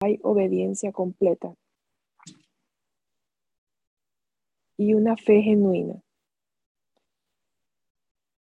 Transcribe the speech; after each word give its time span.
hay 0.00 0.18
obediencia 0.22 0.92
completa 0.92 1.54
y 4.76 4.92
una 4.94 5.16
fe 5.16 5.40
genuina. 5.40 6.02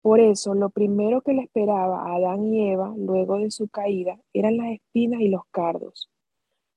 Por 0.01 0.19
eso, 0.19 0.53
lo 0.53 0.69
primero 0.69 1.21
que 1.21 1.33
le 1.33 1.41
esperaba 1.41 2.03
a 2.03 2.15
Adán 2.15 2.53
y 2.53 2.69
Eva 2.69 2.93
luego 2.95 3.39
de 3.39 3.49
su 3.49 3.69
caída 3.69 4.19
eran 4.33 4.57
las 4.57 4.73
espinas 4.73 5.21
y 5.21 5.29
los 5.29 5.45
cardos. 5.49 6.11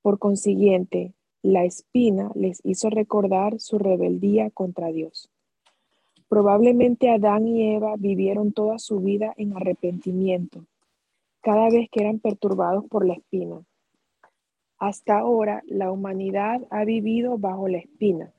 Por 0.01 0.17
consiguiente, 0.17 1.13
la 1.43 1.63
espina 1.63 2.31
les 2.33 2.59
hizo 2.63 2.89
recordar 2.89 3.59
su 3.59 3.77
rebeldía 3.77 4.49
contra 4.49 4.91
Dios. 4.91 5.29
Probablemente 6.27 7.09
Adán 7.09 7.47
y 7.47 7.75
Eva 7.75 7.95
vivieron 7.97 8.53
toda 8.53 8.79
su 8.79 8.99
vida 8.99 9.33
en 9.37 9.55
arrepentimiento, 9.55 10.65
cada 11.41 11.69
vez 11.69 11.89
que 11.91 12.01
eran 12.01 12.19
perturbados 12.19 12.85
por 12.85 13.05
la 13.05 13.13
espina. 13.13 13.63
Hasta 14.79 15.19
ahora, 15.19 15.61
la 15.67 15.91
humanidad 15.91 16.61
ha 16.69 16.85
vivido 16.85 17.37
bajo 17.37 17.67
la 17.67 17.79
espina, 17.79 18.33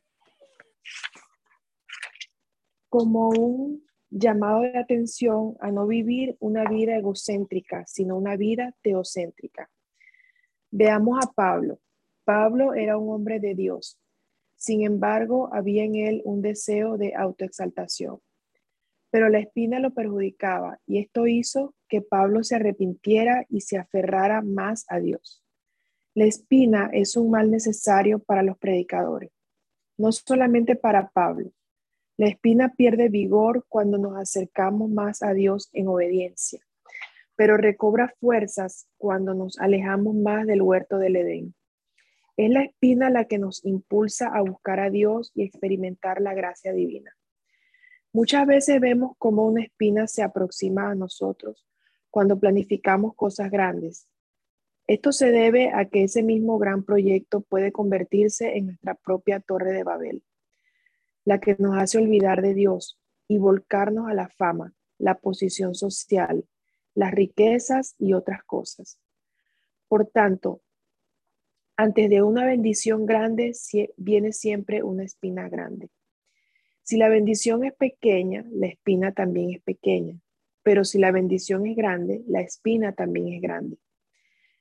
como 2.88 3.28
un 3.28 3.84
llamado 4.08 4.62
de 4.62 4.78
atención 4.78 5.56
a 5.60 5.70
no 5.70 5.86
vivir 5.86 6.38
una 6.40 6.64
vida 6.64 6.96
egocéntrica, 6.96 7.84
sino 7.86 8.16
una 8.16 8.36
vida 8.36 8.74
teocéntrica. 8.82 9.70
Veamos 10.70 11.18
a 11.22 11.30
Pablo. 11.30 11.78
Pablo 12.24 12.72
era 12.72 12.96
un 12.96 13.12
hombre 13.14 13.38
de 13.38 13.54
Dios. 13.54 13.98
Sin 14.56 14.82
embargo, 14.82 15.50
había 15.52 15.84
en 15.84 15.94
él 15.94 16.22
un 16.24 16.40
deseo 16.40 16.96
de 16.96 17.14
autoexaltación. 17.14 18.18
Pero 19.10 19.28
la 19.28 19.40
espina 19.40 19.78
lo 19.78 19.92
perjudicaba 19.92 20.78
y 20.86 21.00
esto 21.00 21.26
hizo 21.26 21.74
que 21.86 22.00
Pablo 22.00 22.44
se 22.44 22.56
arrepintiera 22.56 23.44
y 23.48 23.60
se 23.60 23.76
aferrara 23.76 24.40
más 24.40 24.86
a 24.88 25.00
Dios. 25.00 25.39
La 26.14 26.24
espina 26.24 26.90
es 26.92 27.16
un 27.16 27.30
mal 27.30 27.50
necesario 27.50 28.18
para 28.18 28.42
los 28.42 28.58
predicadores, 28.58 29.30
no 29.96 30.12
solamente 30.12 30.76
para 30.76 31.08
Pablo, 31.10 31.52
la 32.20 32.28
espina 32.28 32.74
pierde 32.74 33.08
vigor 33.08 33.64
cuando 33.66 33.96
nos 33.96 34.14
acercamos 34.18 34.90
más 34.90 35.22
a 35.22 35.32
Dios 35.32 35.70
en 35.72 35.88
obediencia, 35.88 36.60
pero 37.34 37.56
recobra 37.56 38.12
fuerzas 38.20 38.86
cuando 38.98 39.32
nos 39.32 39.58
alejamos 39.58 40.14
más 40.16 40.46
del 40.46 40.60
huerto 40.60 40.98
del 40.98 41.16
Edén. 41.16 41.54
Es 42.36 42.50
la 42.50 42.64
espina 42.64 43.08
la 43.08 43.24
que 43.24 43.38
nos 43.38 43.64
impulsa 43.64 44.28
a 44.34 44.42
buscar 44.42 44.80
a 44.80 44.90
Dios 44.90 45.32
y 45.34 45.44
experimentar 45.44 46.20
la 46.20 46.34
gracia 46.34 46.74
divina. 46.74 47.16
Muchas 48.12 48.46
veces 48.46 48.78
vemos 48.80 49.12
cómo 49.16 49.46
una 49.46 49.62
espina 49.62 50.06
se 50.06 50.22
aproxima 50.22 50.90
a 50.90 50.94
nosotros 50.94 51.66
cuando 52.10 52.38
planificamos 52.38 53.14
cosas 53.14 53.50
grandes. 53.50 54.09
Esto 54.90 55.12
se 55.12 55.30
debe 55.30 55.70
a 55.72 55.84
que 55.84 56.02
ese 56.02 56.24
mismo 56.24 56.58
gran 56.58 56.82
proyecto 56.82 57.42
puede 57.42 57.70
convertirse 57.70 58.56
en 58.56 58.66
nuestra 58.66 58.96
propia 58.96 59.38
torre 59.38 59.70
de 59.70 59.84
Babel 59.84 60.24
la 61.24 61.38
que 61.38 61.54
nos 61.60 61.78
hace 61.78 61.96
olvidar 61.96 62.42
de 62.42 62.54
Dios 62.54 62.98
y 63.28 63.38
volcarnos 63.38 64.08
a 64.08 64.14
la 64.14 64.28
fama, 64.30 64.74
la 64.98 65.20
posición 65.20 65.76
social, 65.76 66.44
las 66.96 67.12
riquezas 67.12 67.94
y 68.00 68.14
otras 68.14 68.42
cosas. 68.42 68.98
Por 69.86 70.06
tanto, 70.06 70.60
antes 71.76 72.10
de 72.10 72.22
una 72.22 72.44
bendición 72.44 73.06
grande 73.06 73.52
viene 73.96 74.32
siempre 74.32 74.82
una 74.82 75.04
espina 75.04 75.48
grande. 75.48 75.88
Si 76.82 76.96
la 76.96 77.08
bendición 77.08 77.64
es 77.64 77.74
pequeña, 77.74 78.44
la 78.50 78.66
espina 78.66 79.12
también 79.12 79.50
es 79.50 79.62
pequeña, 79.62 80.18
pero 80.64 80.84
si 80.84 80.98
la 80.98 81.12
bendición 81.12 81.64
es 81.68 81.76
grande, 81.76 82.24
la 82.26 82.40
espina 82.40 82.92
también 82.92 83.34
es 83.34 83.40
grande. 83.40 83.78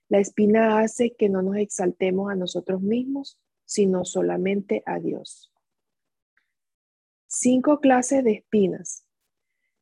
La 0.09 0.19
espina 0.19 0.79
hace 0.79 1.15
que 1.15 1.29
no 1.29 1.41
nos 1.43 1.57
exaltemos 1.57 2.31
a 2.31 2.35
nosotros 2.35 2.81
mismos, 2.81 3.39
sino 3.63 4.03
solamente 4.05 4.81
a 4.88 4.99
Dios. 4.99 5.53
Cinco 7.27 7.79
clases 7.79 8.23
de 8.23 8.31
espinas. 8.31 9.05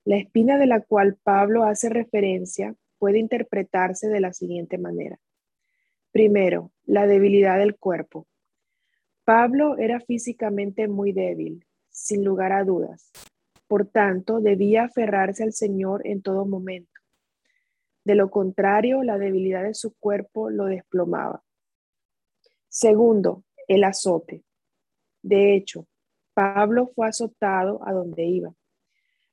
La 0.04 0.18
espina 0.18 0.58
de 0.58 0.68
la 0.68 0.82
cual 0.82 1.16
Pablo 1.24 1.64
hace 1.64 1.88
referencia 1.88 2.76
puede 2.98 3.20
interpretarse 3.20 4.10
de 4.10 4.20
la 4.20 4.34
siguiente 4.34 4.78
manera. 4.78 5.18
Primero, 6.12 6.72
la 6.84 7.08
debilidad 7.08 7.58
del 7.58 7.78
cuerpo. 7.78 8.28
Pablo 9.24 9.78
era 9.78 10.02
físicamente 10.02 10.90
muy 10.90 11.14
débil, 11.14 11.66
sin 11.90 12.26
lugar 12.26 12.52
a 12.52 12.66
dudas. 12.66 13.12
Por 13.68 13.86
tanto, 13.86 14.42
debía 14.42 14.86
aferrarse 14.86 15.44
al 15.44 15.54
Señor 15.54 16.06
en 16.06 16.22
todo 16.22 16.46
momento. 16.46 16.97
De 18.08 18.16
lo 18.16 18.32
contrario, 18.32 19.04
la 19.04 19.18
debilidad 19.18 19.64
de 19.64 19.74
su 19.74 19.94
cuerpo 19.98 20.50
lo 20.50 20.68
desplomaba. 20.68 21.44
Segundo, 22.70 23.44
el 23.68 23.84
azote. 23.84 24.46
De 25.22 25.54
hecho, 25.54 25.90
Pablo 26.34 26.88
fue 26.96 27.10
azotado 27.10 27.86
a 27.86 27.92
donde 27.92 28.24
iba. 28.24 28.54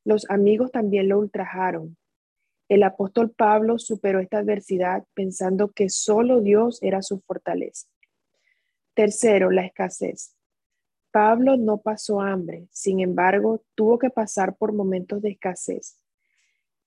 Los 0.04 0.28
amigos 0.28 0.72
también 0.72 1.08
lo 1.08 1.20
ultrajaron. 1.20 1.96
El 2.68 2.82
apóstol 2.82 3.30
Pablo 3.30 3.78
superó 3.78 4.18
esta 4.18 4.38
adversidad 4.38 5.04
pensando 5.14 5.70
que 5.70 5.88
solo 5.88 6.40
Dios 6.40 6.82
era 6.82 7.00
su 7.00 7.20
fortaleza. 7.20 7.86
Tercero, 8.92 9.52
la 9.52 9.66
escasez. 9.66 10.34
Pablo 11.12 11.56
no 11.56 11.78
pasó 11.78 12.20
hambre, 12.20 12.66
sin 12.72 12.98
embargo, 12.98 13.62
tuvo 13.76 14.00
que 14.00 14.10
pasar 14.10 14.56
por 14.56 14.72
momentos 14.72 15.22
de 15.22 15.30
escasez, 15.30 16.03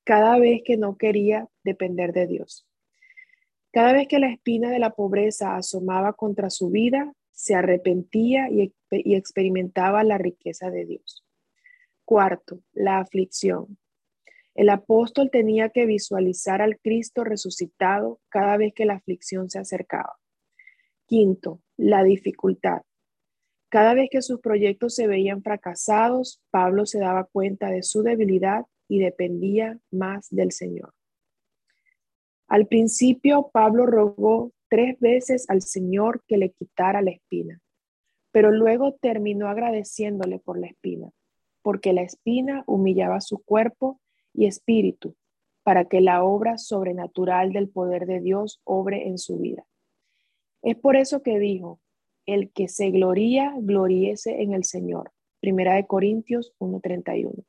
cada 0.07 0.39
vez 0.39 0.61
que 0.63 0.77
no 0.77 0.95
quería 0.95 1.49
depender 1.65 2.13
de 2.13 2.27
Dios. 2.27 2.65
Cada 3.73 3.91
vez 3.91 4.07
que 4.07 4.19
la 4.19 4.31
espina 4.31 4.71
de 4.71 4.79
la 4.79 4.91
pobreza 4.91 5.57
asomaba 5.57 6.13
contra 6.13 6.49
su 6.49 6.69
vida, 6.69 7.13
se 7.33 7.55
arrepentía 7.55 8.49
y, 8.49 8.73
experimentaba 8.89 10.05
la 10.05 10.17
riqueza 10.17 10.71
de 10.71 10.85
Dios. 10.85 11.25
Cuarto, 12.05 12.61
la 12.71 12.99
aflicción. 12.99 13.77
El 14.55 14.69
apóstol 14.69 15.29
tenía 15.29 15.71
que 15.71 15.85
visualizar 15.85 16.61
al 16.61 16.79
Cristo 16.79 17.25
resucitado 17.25 18.21
cada 18.29 18.55
vez 18.55 18.73
que 18.73 18.85
la 18.85 18.93
aflicción 18.93 19.49
se 19.49 19.59
acercaba. 19.59 20.15
Quinto, 21.05 21.59
la 21.75 22.05
dificultad. 22.05 22.83
Cada 23.67 23.93
vez 23.93 24.07
que 24.09 24.21
sus 24.21 24.39
proyectos 24.39 24.95
se 24.95 25.05
veían 25.05 25.43
fracasados, 25.43 26.41
Pablo 26.49 26.85
se 26.85 26.99
daba 26.99 27.25
cuenta 27.25 27.71
de 27.71 27.83
su 27.83 28.03
debilidad 28.03 28.67
y 28.87 28.99
dependía 28.99 29.79
más 29.91 30.27
del 30.29 30.51
Señor. 30.51 30.93
Al 32.47 32.67
principio, 32.67 33.49
Pablo 33.51 33.85
rogó 33.85 34.51
tres 34.69 34.99
veces 34.99 35.49
al 35.49 35.61
Señor 35.61 36.23
que 36.27 36.37
le 36.37 36.51
quitara 36.51 37.01
la 37.01 37.11
espina, 37.11 37.61
pero 38.31 38.51
luego 38.51 38.93
terminó 38.93 39.47
agradeciéndole 39.47 40.39
por 40.39 40.57
la 40.59 40.67
espina, 40.67 41.09
porque 41.61 41.93
la 41.93 42.03
espina 42.03 42.63
humillaba 42.67 43.19
su 43.21 43.43
cuerpo 43.43 43.99
y 44.33 44.45
espíritu 44.45 45.15
para 45.63 45.85
que 45.85 45.99
la 45.99 46.23
obra 46.23 46.57
sobrenatural 46.57 47.51
del 47.51 47.67
poder 47.67 48.05
de 48.05 48.21
Dios 48.21 48.61
obre 48.63 49.07
en 49.07 49.17
su 49.17 49.37
vida. 49.37 49.65
Es 50.61 50.77
por 50.77 50.95
eso 50.95 51.21
que 51.21 51.39
dijo, 51.39 51.81
el 52.25 52.51
que 52.51 52.67
se 52.69 52.91
gloría, 52.91 53.53
gloríese 53.57 54.41
en 54.41 54.53
el 54.53 54.63
Señor. 54.63 55.11
Primera 55.41 55.75
de 55.75 55.85
Corintios 55.85 56.53
1:31. 56.59 57.43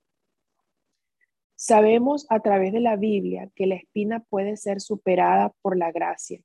Sabemos 1.61 2.25
a 2.31 2.39
través 2.39 2.73
de 2.73 2.79
la 2.79 2.95
Biblia 2.95 3.51
que 3.57 3.67
la 3.67 3.75
espina 3.75 4.21
puede 4.21 4.57
ser 4.57 4.81
superada 4.81 5.53
por 5.61 5.77
la 5.77 5.91
gracia 5.91 6.41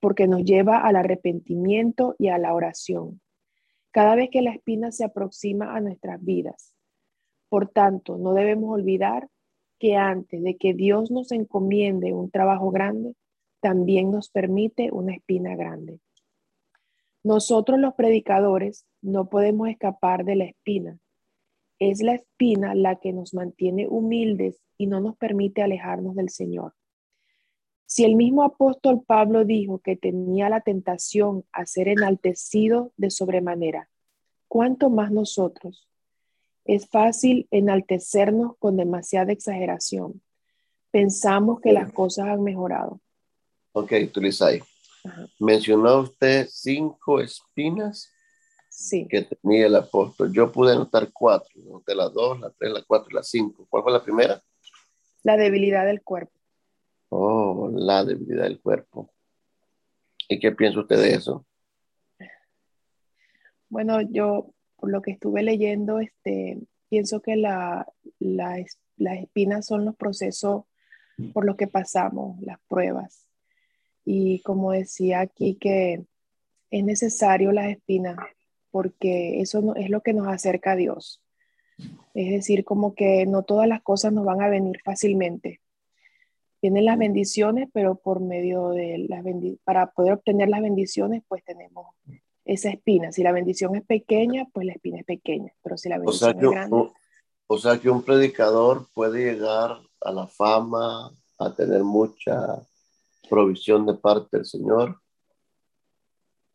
porque 0.00 0.26
nos 0.26 0.42
lleva 0.42 0.78
al 0.78 0.96
arrepentimiento 0.96 2.16
y 2.18 2.28
a 2.28 2.38
la 2.38 2.52
oración. 2.52 3.20
Cada 3.92 4.16
vez 4.16 4.30
que 4.30 4.42
la 4.42 4.50
espina 4.50 4.90
se 4.90 5.04
aproxima 5.04 5.76
a 5.76 5.80
nuestras 5.80 6.24
vidas. 6.24 6.74
Por 7.48 7.68
tanto, 7.68 8.16
no 8.16 8.32
debemos 8.32 8.72
olvidar 8.72 9.28
que 9.78 9.96
antes 9.96 10.42
de 10.42 10.56
que 10.56 10.74
Dios 10.74 11.10
nos 11.10 11.30
encomiende 11.32 12.12
un 12.12 12.30
trabajo 12.30 12.70
grande, 12.70 13.14
también 13.60 14.10
nos 14.10 14.30
permite 14.30 14.90
una 14.90 15.14
espina 15.14 15.54
grande. 15.54 16.00
Nosotros 17.22 17.78
los 17.78 17.94
predicadores 17.94 18.86
no 19.00 19.28
podemos 19.28 19.68
escapar 19.68 20.24
de 20.24 20.36
la 20.36 20.44
espina. 20.44 20.98
Es 21.80 22.02
la 22.02 22.14
espina 22.14 22.74
la 22.76 23.00
que 23.00 23.12
nos 23.12 23.34
mantiene 23.34 23.88
humildes 23.88 24.62
y 24.78 24.86
no 24.86 25.00
nos 25.00 25.16
permite 25.16 25.62
alejarnos 25.62 26.14
del 26.14 26.28
Señor. 26.28 26.74
Si 27.86 28.04
el 28.04 28.14
mismo 28.14 28.44
apóstol 28.44 29.02
Pablo 29.04 29.44
dijo 29.44 29.80
que 29.80 29.96
tenía 29.96 30.48
la 30.48 30.60
tentación 30.60 31.44
a 31.50 31.66
ser 31.66 31.88
enaltecido 31.88 32.92
de 32.96 33.10
sobremanera, 33.10 33.88
¿cuánto 34.46 34.90
más 34.90 35.10
nosotros? 35.10 35.88
Es 36.64 36.88
fácil 36.88 37.48
enaltecernos 37.50 38.56
con 38.58 38.76
demasiada 38.76 39.32
exageración. 39.32 40.22
Pensamos 40.92 41.60
que 41.60 41.72
las 41.72 41.92
cosas 41.92 42.28
han 42.28 42.44
mejorado. 42.44 43.00
Ok, 43.72 43.92
Tulisay. 44.12 44.62
Mencionó 45.38 46.02
usted 46.02 46.46
cinco 46.48 47.20
espinas 47.20 48.12
sí. 48.80 49.06
que 49.08 49.22
tenía 49.22 49.66
el 49.66 49.76
apóstol. 49.76 50.32
Yo 50.32 50.50
pude 50.50 50.72
anotar 50.72 51.10
cuatro. 51.12 51.50
Anoté 51.60 51.94
las 51.94 52.12
dos, 52.12 52.40
la 52.40 52.50
tres, 52.50 52.72
la 52.72 52.82
cuatro 52.82 53.08
y 53.10 53.14
la 53.14 53.22
cinco. 53.22 53.66
¿Cuál 53.68 53.82
fue 53.82 53.92
la 53.92 54.02
primera? 54.02 54.42
La 55.22 55.36
debilidad 55.36 55.86
del 55.86 56.02
cuerpo. 56.02 56.32
Oh, 57.10 57.70
la 57.72 58.04
debilidad 58.04 58.44
del 58.44 58.60
cuerpo. 58.60 59.12
¿Y 60.28 60.38
qué 60.38 60.52
piensa 60.52 60.80
usted 60.80 60.96
de 60.96 61.14
eso? 61.14 61.44
Bueno, 63.68 64.00
yo 64.00 64.52
por 64.76 64.90
lo 64.90 65.02
que 65.02 65.12
estuve 65.12 65.42
leyendo, 65.42 66.00
este, 66.00 66.58
pienso 66.88 67.20
que 67.20 67.36
la, 67.36 67.86
las 68.18 68.66
espinas 68.98 69.66
son 69.66 69.84
los 69.84 69.94
procesos 69.96 70.64
por 71.34 71.44
los 71.44 71.56
que 71.56 71.66
pasamos, 71.66 72.40
las 72.40 72.58
pruebas. 72.66 73.26
Y 74.06 74.40
como 74.40 74.72
decía 74.72 75.20
aquí, 75.20 75.56
que 75.56 76.06
es 76.70 76.84
necesario 76.84 77.52
las 77.52 77.68
espinas 77.68 78.16
porque 78.70 79.40
eso 79.40 79.74
es 79.76 79.90
lo 79.90 80.02
que 80.02 80.12
nos 80.12 80.26
acerca 80.28 80.72
a 80.72 80.76
Dios. 80.76 81.22
Es 82.14 82.30
decir, 82.30 82.64
como 82.64 82.94
que 82.94 83.26
no 83.26 83.42
todas 83.42 83.68
las 83.68 83.82
cosas 83.82 84.12
nos 84.12 84.24
van 84.24 84.42
a 84.42 84.48
venir 84.48 84.80
fácilmente. 84.84 85.60
Vienen 86.62 86.84
las 86.84 86.98
bendiciones, 86.98 87.68
pero 87.72 87.94
por 87.94 88.20
medio 88.20 88.70
de 88.70 89.06
las 89.08 89.24
bendiciones, 89.24 89.60
para 89.64 89.90
poder 89.92 90.12
obtener 90.12 90.48
las 90.48 90.60
bendiciones, 90.60 91.22
pues 91.26 91.42
tenemos 91.42 91.86
esa 92.44 92.68
espina. 92.68 93.12
Si 93.12 93.22
la 93.22 93.32
bendición 93.32 93.76
es 93.76 93.84
pequeña, 93.84 94.46
pues 94.52 94.66
la 94.66 94.72
espina 94.72 94.98
es 94.98 95.04
pequeña, 95.04 95.52
pero 95.62 95.76
si 95.76 95.88
la 95.88 95.98
bendición 95.98 96.36
es 96.38 96.50
grande... 96.50 96.90
O 97.52 97.58
sea 97.58 97.78
que 97.78 97.90
un 97.90 98.02
predicador 98.02 98.86
puede 98.94 99.32
llegar 99.32 99.78
a 100.00 100.12
la 100.12 100.28
fama, 100.28 101.10
a 101.38 101.54
tener 101.54 101.82
mucha 101.82 102.62
provisión 103.28 103.86
de 103.86 103.94
parte 103.94 104.36
del 104.36 104.46
Señor. 104.46 105.00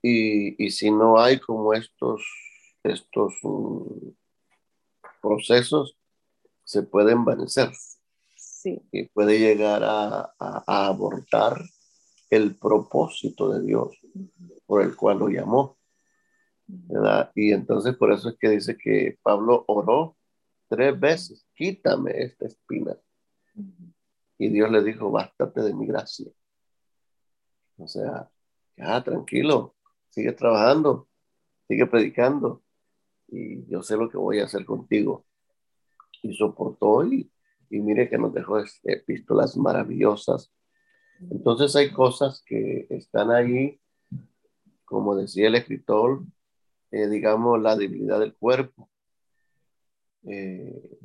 Y, 0.07 0.63
y 0.63 0.69
si 0.69 0.91
no 0.91 1.19
hay 1.19 1.39
como 1.39 1.73
estos, 1.73 2.23
estos 2.83 3.33
um, 3.41 4.13
procesos, 5.19 5.97
se 6.63 6.83
puede 6.83 7.13
envanecer. 7.13 7.71
Sí. 8.35 8.79
Y 8.91 9.05
puede 9.07 9.39
llegar 9.39 9.83
a, 9.83 10.31
a, 10.37 10.85
abortar 10.85 11.59
el 12.29 12.55
propósito 12.55 13.49
de 13.49 13.65
Dios 13.65 13.97
por 14.67 14.83
el 14.83 14.95
cual 14.95 15.17
lo 15.17 15.29
llamó. 15.29 15.79
¿verdad? 16.67 17.31
Y 17.33 17.51
entonces 17.51 17.95
por 17.95 18.11
eso 18.11 18.29
es 18.29 18.35
que 18.37 18.49
dice 18.49 18.77
que 18.77 19.17
Pablo 19.23 19.65
oró 19.67 20.17
tres 20.67 20.99
veces, 20.99 21.47
quítame 21.55 22.11
esta 22.11 22.45
espina. 22.45 22.95
Y 24.37 24.49
Dios 24.49 24.69
le 24.69 24.83
dijo, 24.83 25.09
bástate 25.09 25.61
de 25.61 25.73
mi 25.73 25.87
gracia. 25.87 26.29
O 27.77 27.87
sea, 27.87 28.29
ya 28.77 29.03
tranquilo, 29.03 29.75
sigue 30.15 30.31
trabajando, 30.31 31.09
sigue 31.67 31.85
predicando 31.88 32.63
y 33.27 33.65
yo 33.67 33.83
sé 33.83 33.97
lo 33.97 34.09
que 34.09 34.17
voy 34.17 34.39
a 34.39 34.45
hacer 34.45 34.65
contigo. 34.65 35.25
Y 36.23 36.33
soportó 36.33 37.06
y, 37.06 37.29
y 37.69 37.79
mire 37.81 38.09
que 38.09 38.17
nos 38.17 38.33
dejó 38.33 38.63
epístolas 38.83 39.57
maravillosas. 39.57 40.51
Entonces 41.29 41.75
hay 41.75 41.91
cosas 41.91 42.41
que 42.45 42.88
están 42.89 43.29
ahí, 43.29 43.79
como 44.85 45.15
decía 45.15 45.47
el 45.47 45.56
escritor, 45.56 46.23
eh, 46.91 47.07
digamos, 47.07 47.62
la 47.62 47.75
debilidad 47.75 48.19
del 48.19 48.35
cuerpo, 48.35 48.89
eh, 50.23 50.97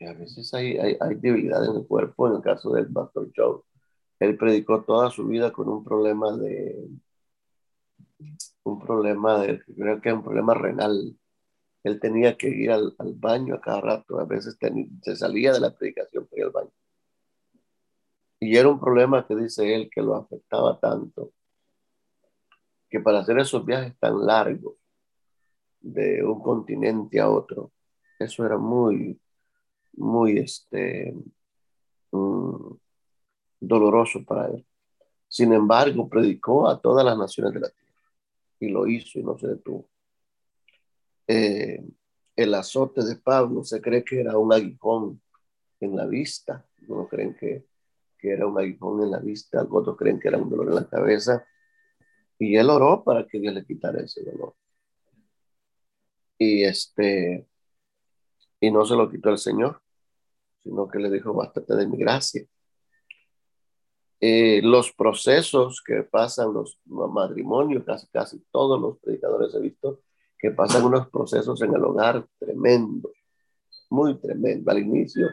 a 0.00 0.12
veces 0.12 0.52
hay, 0.52 0.76
hay, 0.76 0.96
hay, 1.00 1.14
debilidad 1.16 1.64
en 1.64 1.76
el 1.76 1.86
cuerpo, 1.86 2.28
en 2.28 2.36
el 2.36 2.42
caso 2.42 2.70
del 2.70 2.92
pastor 2.92 3.30
Joe. 3.34 3.62
Él 4.20 4.36
predicó 4.36 4.84
toda 4.84 5.10
su 5.10 5.26
vida 5.26 5.50
con 5.52 5.68
un 5.68 5.82
problema 5.82 6.36
de, 6.36 6.88
un 8.64 8.80
problema 8.80 9.40
de, 9.40 9.62
creo 9.64 10.00
que 10.00 10.12
un 10.12 10.22
problema 10.22 10.54
renal. 10.54 11.16
Él 11.84 12.00
tenía 12.00 12.36
que 12.36 12.48
ir 12.48 12.70
al, 12.72 12.94
al 12.98 13.14
baño 13.14 13.54
a 13.54 13.60
cada 13.60 13.80
rato, 13.80 14.18
a 14.18 14.24
veces 14.24 14.58
se 15.02 15.16
salía 15.16 15.52
de 15.52 15.60
la 15.60 15.74
predicación 15.74 16.26
para 16.26 16.40
ir 16.40 16.44
al 16.46 16.52
baño. 16.52 16.72
Y 18.40 18.56
era 18.56 18.68
un 18.68 18.80
problema 18.80 19.26
que 19.26 19.36
dice 19.36 19.74
él 19.74 19.88
que 19.90 20.02
lo 20.02 20.16
afectaba 20.16 20.78
tanto, 20.78 21.32
que 22.90 23.00
para 23.00 23.20
hacer 23.20 23.38
esos 23.38 23.64
viajes 23.64 23.96
tan 23.98 24.26
largos 24.26 24.74
de 25.80 26.24
un 26.24 26.42
continente 26.42 27.20
a 27.20 27.30
otro, 27.30 27.72
eso 28.18 28.44
era 28.44 28.58
muy, 28.58 29.20
muy 29.92 30.38
este, 30.38 31.14
mm, 32.10 32.72
doloroso 33.60 34.24
para 34.24 34.48
él. 34.48 34.66
Sin 35.28 35.52
embargo, 35.52 36.08
predicó 36.08 36.68
a 36.68 36.80
todas 36.80 37.04
las 37.04 37.16
naciones 37.16 37.52
de 37.54 37.60
la 37.60 37.68
tierra 37.68 37.85
y 38.60 38.68
lo 38.68 38.86
hizo 38.86 39.18
y 39.18 39.22
no 39.22 39.38
se 39.38 39.48
detuvo. 39.48 39.88
Eh, 41.26 41.84
el 42.36 42.54
azote 42.54 43.02
de 43.04 43.16
Pablo 43.16 43.64
se 43.64 43.80
cree 43.80 44.04
que 44.04 44.20
era 44.20 44.38
un 44.38 44.52
aguijón 44.52 45.20
en 45.80 45.96
la 45.96 46.06
vista, 46.06 46.66
no 46.88 47.08
creen 47.08 47.34
que, 47.34 47.66
que 48.18 48.30
era 48.30 48.46
un 48.46 48.58
aguijón 48.58 49.02
en 49.02 49.10
la 49.10 49.18
vista, 49.18 49.66
otros 49.68 49.96
creen 49.96 50.20
que 50.20 50.28
era 50.28 50.38
un 50.38 50.48
dolor 50.48 50.68
en 50.68 50.74
la 50.76 50.88
cabeza, 50.88 51.46
y 52.38 52.56
él 52.56 52.70
oró 52.70 53.02
para 53.04 53.26
que 53.26 53.40
Dios 53.40 53.54
le 53.54 53.64
quitara 53.64 54.02
ese 54.02 54.22
dolor. 54.22 54.54
Y 56.38 56.64
este, 56.64 57.46
y 58.60 58.70
no 58.70 58.84
se 58.84 58.94
lo 58.94 59.10
quitó 59.10 59.30
el 59.30 59.38
Señor, 59.38 59.80
sino 60.62 60.88
que 60.88 60.98
le 60.98 61.10
dijo, 61.10 61.32
bástate 61.32 61.74
de 61.74 61.86
mi 61.86 61.96
gracia. 61.96 62.44
Eh, 64.20 64.60
los 64.62 64.92
procesos 64.92 65.82
que 65.84 66.02
pasan 66.02 66.54
los 66.54 66.78
matrimonios, 66.86 67.84
casi, 67.84 68.06
casi 68.08 68.42
todos 68.50 68.80
los 68.80 68.98
predicadores 68.98 69.54
he 69.54 69.60
visto, 69.60 70.00
que 70.38 70.50
pasan 70.50 70.84
unos 70.84 71.08
procesos 71.08 71.60
en 71.62 71.74
el 71.74 71.84
hogar 71.84 72.26
tremendos, 72.38 73.12
muy 73.90 74.18
tremendo. 74.18 74.70
Al 74.70 74.78
inicio, 74.78 75.28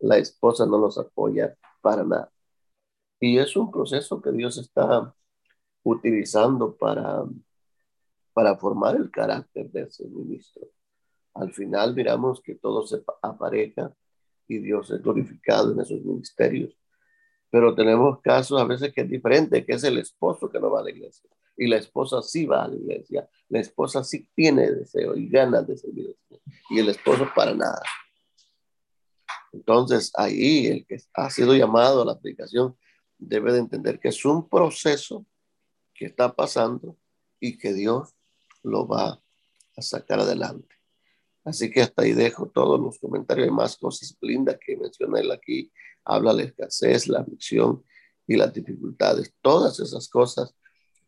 la 0.00 0.18
esposa 0.18 0.66
no 0.66 0.78
los 0.78 0.98
apoya 0.98 1.56
para 1.80 2.04
nada. 2.04 2.30
Y 3.20 3.38
es 3.38 3.56
un 3.56 3.70
proceso 3.70 4.20
que 4.20 4.32
Dios 4.32 4.58
está 4.58 5.14
utilizando 5.82 6.76
para, 6.76 7.24
para 8.32 8.56
formar 8.56 8.96
el 8.96 9.10
carácter 9.10 9.70
de 9.70 9.82
ese 9.82 10.06
ministro. 10.08 10.66
Al 11.34 11.52
final 11.52 11.94
miramos 11.94 12.40
que 12.42 12.54
todo 12.54 12.86
se 12.86 13.02
apareja 13.22 13.94
y 14.46 14.58
Dios 14.58 14.90
es 14.90 15.02
glorificado 15.02 15.72
en 15.72 15.80
esos 15.80 16.02
ministerios. 16.02 16.76
Pero 17.54 17.72
tenemos 17.72 18.20
casos 18.20 18.60
a 18.60 18.64
veces 18.64 18.92
que 18.92 19.02
es 19.02 19.08
diferente, 19.08 19.64
que 19.64 19.74
es 19.74 19.84
el 19.84 19.98
esposo 19.98 20.50
que 20.50 20.58
no 20.58 20.72
va 20.72 20.80
a 20.80 20.82
la 20.82 20.90
iglesia. 20.90 21.30
Y 21.56 21.68
la 21.68 21.76
esposa 21.76 22.20
sí 22.20 22.46
va 22.46 22.64
a 22.64 22.66
la 22.66 22.74
iglesia. 22.74 23.28
La 23.48 23.60
esposa 23.60 24.02
sí 24.02 24.28
tiene 24.34 24.72
deseo 24.72 25.14
y 25.14 25.28
ganas 25.28 25.64
de 25.64 25.78
servir. 25.78 26.16
Y 26.68 26.80
el 26.80 26.88
esposo 26.88 27.28
para 27.32 27.54
nada. 27.54 27.80
Entonces 29.52 30.10
ahí 30.16 30.66
el 30.66 30.84
que 30.84 30.96
ha 31.14 31.30
sido 31.30 31.54
llamado 31.54 32.02
a 32.02 32.04
la 32.04 32.10
aplicación 32.14 32.76
debe 33.18 33.52
de 33.52 33.60
entender 33.60 34.00
que 34.00 34.08
es 34.08 34.24
un 34.24 34.48
proceso 34.48 35.24
que 35.94 36.06
está 36.06 36.34
pasando 36.34 36.98
y 37.38 37.56
que 37.56 37.72
Dios 37.72 38.16
lo 38.64 38.88
va 38.88 39.22
a 39.76 39.80
sacar 39.80 40.18
adelante. 40.18 40.74
Así 41.44 41.70
que 41.70 41.82
hasta 41.82 42.02
ahí 42.02 42.12
dejo 42.12 42.48
todos 42.48 42.80
los 42.80 42.98
comentarios. 42.98 43.46
Hay 43.46 43.54
más 43.54 43.76
cosas 43.76 44.16
lindas 44.20 44.56
que 44.64 44.76
menciona 44.76 45.20
él 45.20 45.30
aquí. 45.30 45.70
Habla 46.04 46.32
la 46.32 46.42
escasez, 46.42 47.06
la 47.06 47.20
aflicción 47.20 47.84
y 48.26 48.36
las 48.36 48.52
dificultades. 48.52 49.34
Todas 49.42 49.78
esas 49.78 50.08
cosas 50.08 50.54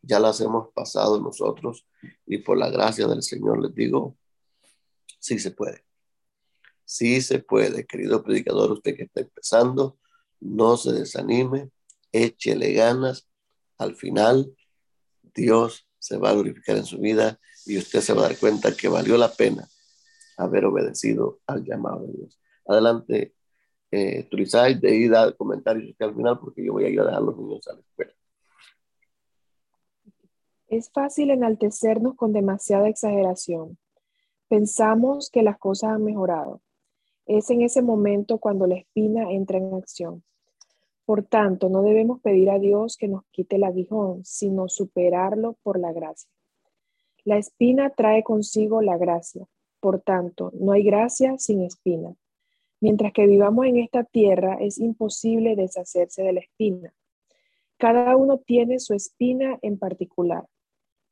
ya 0.03 0.21
las 0.21 0.41
hemos 0.41 0.73
pasado 0.75 1.21
nosotros 1.21 1.87
y 2.27 2.39
por 2.39 2.59
la 2.59 2.71
gracia 2.71 3.07
del 3.07 3.23
Señor 3.23 3.63
les 3.63 3.75
digo, 3.75 4.17
sí 5.19 5.39
se 5.39 5.51
puede. 5.51 5.85
Sí 6.85 7.21
se 7.23 7.41
puede, 7.41 7.87
querido 7.87 8.23
predicador, 8.23 8.71
usted 8.71 8.95
que 8.95 9.05
está 9.05 9.23
empezando, 9.23 9.99
no 10.39 10.77
se 10.77 10.93
desanime, 10.93 11.71
échele 12.13 12.75
ganas. 12.75 13.29
Al 13.79 13.97
final, 13.97 14.55
Dios 15.35 15.89
se 15.99 16.19
va 16.19 16.31
a 16.31 16.35
glorificar 16.35 16.77
en 16.77 16.85
su 16.85 16.99
vida 16.99 17.41
y 17.65 17.79
usted 17.79 18.01
se 18.03 18.13
va 18.13 18.27
a 18.27 18.29
dar 18.29 18.39
cuenta 18.39 18.77
que 18.77 18.87
valió 18.87 19.17
la 19.17 19.33
pena 19.33 19.69
haber 20.37 20.65
obedecido 20.67 21.41
al 21.47 21.65
llamado 21.65 22.07
de 22.07 22.13
Dios. 22.13 22.41
Adelante, 22.67 23.35
eh, 23.91 24.29
de 24.31 24.89
ahí 24.89 25.09
da 25.09 25.33
comentarios 25.33 25.95
al 26.01 26.15
final 26.15 26.39
porque 26.41 26.65
yo 26.65 26.73
voy 26.73 26.85
a 26.85 26.89
ir 26.89 27.01
a 27.01 27.05
dejar 27.05 27.19
a 27.19 27.25
los 27.25 27.37
niños 27.39 27.67
a 27.69 27.75
la 27.75 27.81
escuela. 27.81 28.13
Es 30.69 30.91
fácil 30.91 31.31
enaltecernos 31.31 32.17
con 32.17 32.33
demasiada 32.33 32.89
exageración. 32.89 33.79
Pensamos 34.49 35.31
que 35.31 35.43
las 35.43 35.59
cosas 35.59 35.91
han 35.91 36.05
mejorado. 36.05 36.61
Es 37.25 37.51
en 37.51 37.63
ese 37.63 37.83
momento 37.83 38.39
cuando 38.39 38.67
la 38.67 38.77
espina 38.77 39.31
entra 39.31 39.59
en 39.59 39.75
acción. 39.75 40.25
Por 41.05 41.23
tanto, 41.23 41.69
no 41.69 41.83
debemos 41.83 42.21
pedir 42.21 42.51
a 42.51 42.59
Dios 42.59 42.97
que 42.97 43.07
nos 43.07 43.25
quite 43.31 43.57
el 43.57 43.65
aguijón, 43.65 44.25
sino 44.25 44.69
superarlo 44.69 45.57
por 45.63 45.79
la 45.79 45.93
gracia. 45.93 46.29
La 47.25 47.39
espina 47.39 47.91
trae 47.91 48.25
consigo 48.25 48.83
la 48.83 48.99
gracia, 48.99 49.47
por 49.87 50.01
tanto, 50.01 50.51
no 50.59 50.73
hay 50.73 50.83
gracia 50.83 51.39
sin 51.39 51.63
espina. 51.63 52.13
Mientras 52.81 53.13
que 53.13 53.25
vivamos 53.25 53.67
en 53.67 53.77
esta 53.77 54.03
tierra, 54.03 54.59
es 54.61 54.81
imposible 54.81 55.55
deshacerse 55.55 56.25
de 56.25 56.33
la 56.33 56.41
espina. 56.41 56.93
Cada 57.77 58.17
uno 58.17 58.39
tiene 58.39 58.81
su 58.81 58.95
espina 58.95 59.61
en 59.63 59.79
particular. 59.79 60.45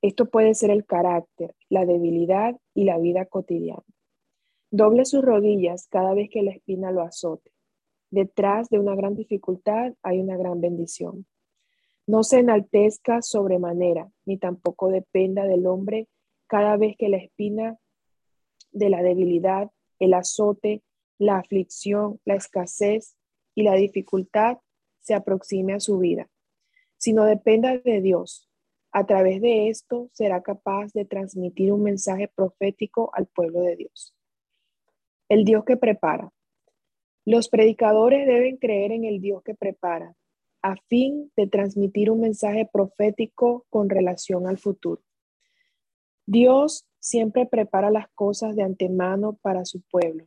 Esto 0.02 0.28
puede 0.28 0.56
ser 0.56 0.70
el 0.70 0.84
carácter, 0.84 1.54
la 1.68 1.86
debilidad 1.86 2.56
y 2.74 2.82
la 2.82 2.98
vida 2.98 3.26
cotidiana. 3.26 3.84
Doble 4.72 5.04
sus 5.04 5.22
rodillas 5.22 5.86
cada 5.88 6.12
vez 6.12 6.28
que 6.28 6.42
la 6.42 6.50
espina 6.50 6.90
lo 6.90 7.02
azote. 7.02 7.52
Detrás 8.10 8.70
de 8.70 8.80
una 8.80 8.96
gran 8.96 9.14
dificultad 9.14 9.94
hay 10.02 10.18
una 10.18 10.36
gran 10.36 10.60
bendición. 10.60 11.26
No 12.08 12.24
se 12.24 12.40
enaltezca 12.40 13.22
sobremanera, 13.22 14.10
ni 14.26 14.36
tampoco 14.36 14.88
dependa 14.88 15.44
del 15.44 15.64
hombre 15.68 16.08
cada 16.48 16.76
vez 16.76 16.96
que 16.98 17.08
la 17.08 17.18
espina 17.18 17.78
de 18.74 18.90
la 18.90 19.02
debilidad, 19.02 19.70
el 19.98 20.12
azote, 20.12 20.82
la 21.18 21.38
aflicción, 21.38 22.20
la 22.24 22.34
escasez 22.34 23.16
y 23.54 23.62
la 23.62 23.74
dificultad 23.74 24.58
se 25.00 25.14
aproxime 25.14 25.74
a 25.74 25.80
su 25.80 25.98
vida, 25.98 26.28
sino 26.96 27.24
dependa 27.24 27.78
de 27.78 28.00
Dios. 28.00 28.50
A 28.92 29.06
través 29.06 29.40
de 29.40 29.68
esto 29.68 30.08
será 30.12 30.42
capaz 30.42 30.92
de 30.92 31.04
transmitir 31.04 31.72
un 31.72 31.82
mensaje 31.82 32.28
profético 32.34 33.10
al 33.14 33.26
pueblo 33.26 33.60
de 33.60 33.76
Dios. 33.76 34.14
El 35.28 35.44
Dios 35.44 35.64
que 35.64 35.76
prepara. 35.76 36.30
Los 37.24 37.48
predicadores 37.48 38.26
deben 38.26 38.56
creer 38.56 38.92
en 38.92 39.04
el 39.04 39.20
Dios 39.20 39.42
que 39.42 39.54
prepara, 39.54 40.14
a 40.62 40.76
fin 40.88 41.32
de 41.36 41.46
transmitir 41.46 42.10
un 42.10 42.20
mensaje 42.20 42.68
profético 42.70 43.66
con 43.70 43.88
relación 43.88 44.46
al 44.46 44.58
futuro. 44.58 45.02
Dios 46.26 46.86
siempre 47.00 47.46
prepara 47.46 47.90
las 47.90 48.08
cosas 48.14 48.56
de 48.56 48.62
antemano 48.62 49.34
para 49.42 49.64
su 49.64 49.82
pueblo. 49.82 50.26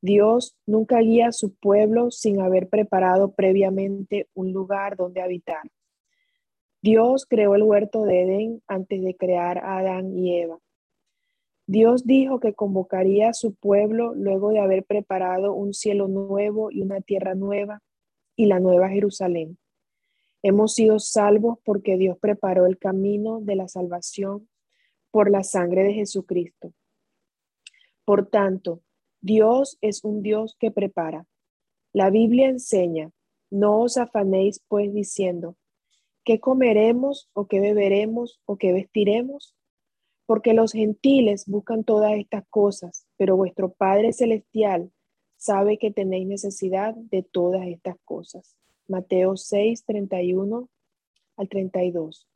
Dios 0.00 0.56
nunca 0.66 1.00
guía 1.00 1.28
a 1.28 1.32
su 1.32 1.54
pueblo 1.54 2.10
sin 2.10 2.40
haber 2.40 2.68
preparado 2.68 3.32
previamente 3.32 4.28
un 4.34 4.52
lugar 4.52 4.96
donde 4.96 5.20
habitar. 5.20 5.62
Dios 6.80 7.26
creó 7.26 7.54
el 7.54 7.64
huerto 7.64 8.04
de 8.04 8.22
Edén 8.22 8.62
antes 8.66 9.02
de 9.02 9.16
crear 9.16 9.58
a 9.58 9.78
Adán 9.78 10.16
y 10.16 10.36
Eva. 10.36 10.58
Dios 11.66 12.06
dijo 12.06 12.38
que 12.38 12.54
convocaría 12.54 13.30
a 13.30 13.34
su 13.34 13.54
pueblo 13.54 14.14
luego 14.14 14.50
de 14.50 14.60
haber 14.60 14.84
preparado 14.84 15.52
un 15.52 15.74
cielo 15.74 16.06
nuevo 16.06 16.70
y 16.70 16.80
una 16.80 17.00
tierra 17.00 17.34
nueva 17.34 17.82
y 18.36 18.46
la 18.46 18.60
nueva 18.60 18.88
Jerusalén. 18.88 19.58
Hemos 20.42 20.74
sido 20.74 21.00
salvos 21.00 21.58
porque 21.64 21.96
Dios 21.96 22.18
preparó 22.18 22.66
el 22.66 22.78
camino 22.78 23.40
de 23.40 23.56
la 23.56 23.66
salvación 23.66 24.48
por 25.16 25.30
la 25.30 25.44
sangre 25.44 25.82
de 25.82 25.94
Jesucristo. 25.94 26.74
Por 28.04 28.28
tanto, 28.28 28.82
Dios 29.22 29.78
es 29.80 30.04
un 30.04 30.20
Dios 30.20 30.56
que 30.60 30.70
prepara. 30.70 31.26
La 31.94 32.10
Biblia 32.10 32.50
enseña, 32.50 33.10
no 33.50 33.80
os 33.80 33.96
afanéis 33.96 34.62
pues 34.68 34.92
diciendo, 34.92 35.56
¿qué 36.22 36.38
comeremos 36.38 37.30
o 37.32 37.46
qué 37.46 37.60
beberemos 37.60 38.42
o 38.44 38.58
qué 38.58 38.74
vestiremos? 38.74 39.56
Porque 40.26 40.52
los 40.52 40.72
gentiles 40.72 41.46
buscan 41.46 41.82
todas 41.82 42.12
estas 42.18 42.46
cosas, 42.50 43.06
pero 43.16 43.38
vuestro 43.38 43.72
Padre 43.72 44.12
Celestial 44.12 44.92
sabe 45.38 45.78
que 45.78 45.90
tenéis 45.90 46.26
necesidad 46.26 46.94
de 46.94 47.22
todas 47.22 47.66
estas 47.68 47.96
cosas. 48.04 48.54
Mateo 48.86 49.38
6, 49.38 49.82
31 49.86 50.68
al 51.38 51.48
32. 51.48 52.28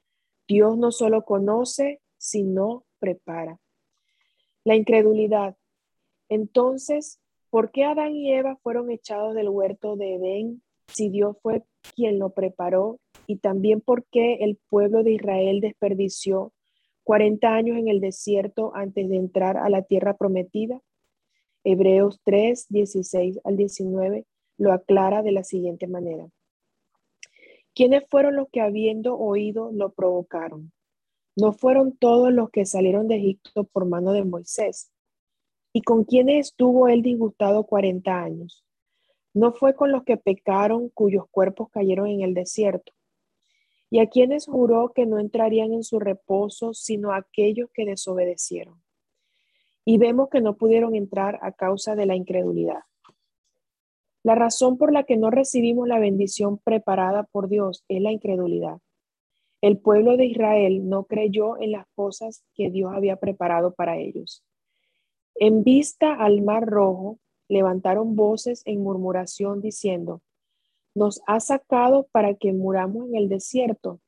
Dios 0.48 0.78
no 0.78 0.92
solo 0.92 1.26
conoce, 1.26 2.00
sino 2.20 2.84
prepara. 2.98 3.58
La 4.62 4.76
incredulidad. 4.76 5.56
Entonces, 6.28 7.18
¿por 7.48 7.72
qué 7.72 7.84
Adán 7.84 8.14
y 8.14 8.32
Eva 8.32 8.56
fueron 8.62 8.90
echados 8.90 9.34
del 9.34 9.48
huerto 9.48 9.96
de 9.96 10.16
Edén 10.16 10.62
si 10.86 11.08
Dios 11.08 11.38
fue 11.42 11.64
quien 11.96 12.18
lo 12.18 12.30
preparó? 12.30 13.00
Y 13.26 13.38
también 13.38 13.80
por 13.80 14.04
qué 14.04 14.34
el 14.34 14.58
pueblo 14.68 15.02
de 15.02 15.12
Israel 15.12 15.60
desperdició 15.60 16.52
40 17.04 17.54
años 17.54 17.78
en 17.78 17.88
el 17.88 18.00
desierto 18.00 18.72
antes 18.74 19.08
de 19.08 19.16
entrar 19.16 19.56
a 19.56 19.70
la 19.70 19.82
tierra 19.82 20.14
prometida. 20.14 20.80
Hebreos 21.64 22.20
3, 22.24 22.66
16 22.68 23.40
al 23.44 23.56
19 23.56 24.26
lo 24.58 24.72
aclara 24.72 25.22
de 25.22 25.32
la 25.32 25.42
siguiente 25.42 25.86
manera. 25.86 26.28
¿Quiénes 27.74 28.04
fueron 28.10 28.36
los 28.36 28.48
que 28.50 28.60
habiendo 28.60 29.16
oído 29.18 29.70
lo 29.72 29.92
provocaron? 29.92 30.70
No 31.40 31.52
fueron 31.52 31.96
todos 31.96 32.30
los 32.32 32.50
que 32.50 32.66
salieron 32.66 33.08
de 33.08 33.16
Egipto 33.16 33.64
por 33.64 33.86
mano 33.86 34.12
de 34.12 34.24
Moisés. 34.24 34.92
¿Y 35.72 35.80
con 35.80 36.04
quiénes 36.04 36.48
estuvo 36.48 36.86
él 36.86 37.00
disgustado 37.00 37.64
cuarenta 37.64 38.22
años? 38.22 38.62
No 39.32 39.52
fue 39.52 39.74
con 39.74 39.90
los 39.90 40.04
que 40.04 40.18
pecaron 40.18 40.90
cuyos 40.90 41.24
cuerpos 41.30 41.70
cayeron 41.70 42.08
en 42.08 42.20
el 42.20 42.34
desierto. 42.34 42.92
¿Y 43.88 44.00
a 44.00 44.08
quienes 44.08 44.46
juró 44.46 44.92
que 44.92 45.06
no 45.06 45.18
entrarían 45.18 45.72
en 45.72 45.82
su 45.82 45.98
reposo 45.98 46.74
sino 46.74 47.12
aquellos 47.12 47.70
que 47.72 47.86
desobedecieron? 47.86 48.82
Y 49.86 49.96
vemos 49.96 50.28
que 50.28 50.42
no 50.42 50.58
pudieron 50.58 50.94
entrar 50.94 51.38
a 51.40 51.52
causa 51.52 51.96
de 51.96 52.04
la 52.04 52.16
incredulidad. 52.16 52.80
La 54.22 54.34
razón 54.34 54.76
por 54.76 54.92
la 54.92 55.04
que 55.04 55.16
no 55.16 55.30
recibimos 55.30 55.88
la 55.88 55.98
bendición 55.98 56.58
preparada 56.58 57.22
por 57.22 57.48
Dios 57.48 57.84
es 57.88 58.02
la 58.02 58.12
incredulidad. 58.12 58.80
El 59.60 59.78
pueblo 59.78 60.16
de 60.16 60.26
Israel 60.26 60.88
no 60.88 61.04
creyó 61.04 61.58
en 61.58 61.72
las 61.72 61.86
cosas 61.94 62.44
que 62.54 62.70
Dios 62.70 62.92
había 62.94 63.16
preparado 63.16 63.74
para 63.74 63.98
ellos. 63.98 64.42
En 65.34 65.64
vista 65.64 66.14
al 66.14 66.42
mar 66.42 66.66
rojo, 66.66 67.18
levantaron 67.48 68.16
voces 68.16 68.62
en 68.64 68.82
murmuración 68.82 69.60
diciendo, 69.60 70.22
nos 70.94 71.20
ha 71.26 71.40
sacado 71.40 72.08
para 72.10 72.34
que 72.34 72.52
muramos 72.52 73.08
en 73.08 73.16
el 73.16 73.28
desierto. 73.28 74.00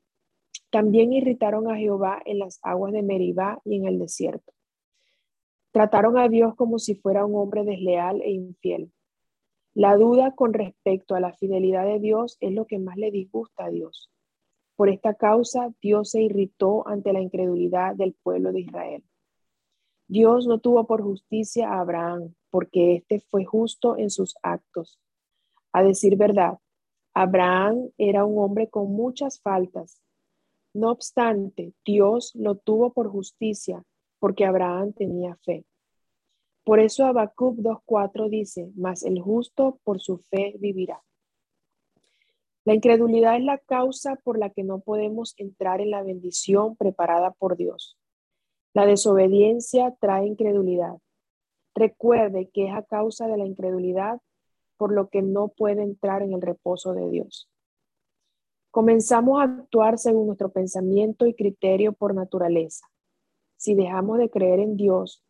También 0.69 1.13
irritaron 1.13 1.69
a 1.69 1.77
Jehová 1.77 2.21
en 2.25 2.39
las 2.39 2.59
aguas 2.63 2.93
de 2.93 3.03
Meribá 3.03 3.61
y 3.63 3.77
en 3.77 3.85
el 3.85 3.99
desierto. 3.99 4.53
Trataron 5.71 6.17
a 6.17 6.29
Dios 6.29 6.55
como 6.55 6.79
si 6.79 6.95
fuera 6.95 7.25
un 7.25 7.35
hombre 7.35 7.63
desleal 7.63 8.21
e 8.21 8.31
infiel. 8.31 8.91
La 9.73 9.97
duda 9.97 10.31
con 10.35 10.53
respecto 10.53 11.15
a 11.15 11.19
la 11.19 11.33
fidelidad 11.33 11.85
de 11.85 11.99
Dios 11.99 12.37
es 12.41 12.51
lo 12.53 12.65
que 12.65 12.79
más 12.79 12.97
le 12.97 13.11
disgusta 13.11 13.65
a 13.65 13.69
Dios. 13.69 14.12
Por 14.83 14.89
esta 14.89 15.13
causa, 15.13 15.73
Dios 15.81 16.11
se 16.11 16.23
irritó 16.23 16.85
ante 16.85 17.13
la 17.13 17.21
incredulidad 17.21 17.95
del 17.95 18.15
pueblo 18.21 18.51
de 18.51 18.59
Israel. 18.59 19.01
Dios 20.09 20.45
no 20.45 20.59
tuvo 20.59 20.85
por 20.85 21.01
justicia 21.01 21.69
a 21.69 21.79
Abraham, 21.79 22.33
porque 22.49 22.95
éste 22.95 23.21
fue 23.21 23.45
justo 23.45 23.95
en 23.95 24.09
sus 24.09 24.35
actos. 24.43 24.99
A 25.71 25.83
decir 25.83 26.17
verdad, 26.17 26.57
Abraham 27.13 27.91
era 27.97 28.25
un 28.25 28.37
hombre 28.43 28.67
con 28.67 28.91
muchas 28.91 29.39
faltas. 29.39 30.01
No 30.73 30.91
obstante, 30.91 31.73
Dios 31.85 32.33
lo 32.35 32.55
tuvo 32.55 32.91
por 32.91 33.07
justicia, 33.07 33.85
porque 34.19 34.43
Abraham 34.43 34.91
tenía 34.91 35.37
fe. 35.45 35.63
Por 36.65 36.81
eso 36.81 37.05
Habacuc 37.05 37.55
2.4 37.55 38.27
dice, 38.27 38.69
mas 38.75 39.03
el 39.03 39.21
justo 39.21 39.79
por 39.85 40.01
su 40.01 40.17
fe 40.17 40.57
vivirá. 40.59 41.01
La 42.65 42.73
incredulidad 42.73 43.35
es 43.35 43.43
la 43.43 43.57
causa 43.57 44.15
por 44.23 44.39
la 44.39 44.49
que 44.49 44.63
no 44.63 44.79
podemos 44.79 45.33
entrar 45.37 45.81
en 45.81 45.91
la 45.91 46.01
bendición 46.01 46.77
preparada 46.77 47.31
por 47.31 47.57
Dios. 47.57 47.97
La 48.73 48.85
desobediencia 48.85 49.95
trae 49.99 50.27
incredulidad. 50.27 50.97
Recuerde 51.75 52.49
que 52.53 52.67
es 52.67 52.73
a 52.73 52.83
causa 52.83 53.27
de 53.27 53.37
la 53.37 53.45
incredulidad 53.45 54.21
por 54.77 54.93
lo 54.93 55.09
que 55.09 55.21
no 55.21 55.49
puede 55.49 55.83
entrar 55.83 56.21
en 56.21 56.33
el 56.33 56.41
reposo 56.41 56.93
de 56.93 57.09
Dios. 57.09 57.49
Comenzamos 58.71 59.39
a 59.39 59.43
actuar 59.43 59.99
según 59.99 60.27
nuestro 60.27 60.51
pensamiento 60.51 61.27
y 61.27 61.35
criterio 61.35 61.93
por 61.93 62.15
naturaleza. 62.15 62.87
Si 63.57 63.75
dejamos 63.75 64.17
de 64.17 64.29
creer 64.29 64.59
en 64.59 64.77
Dios, 64.77 65.23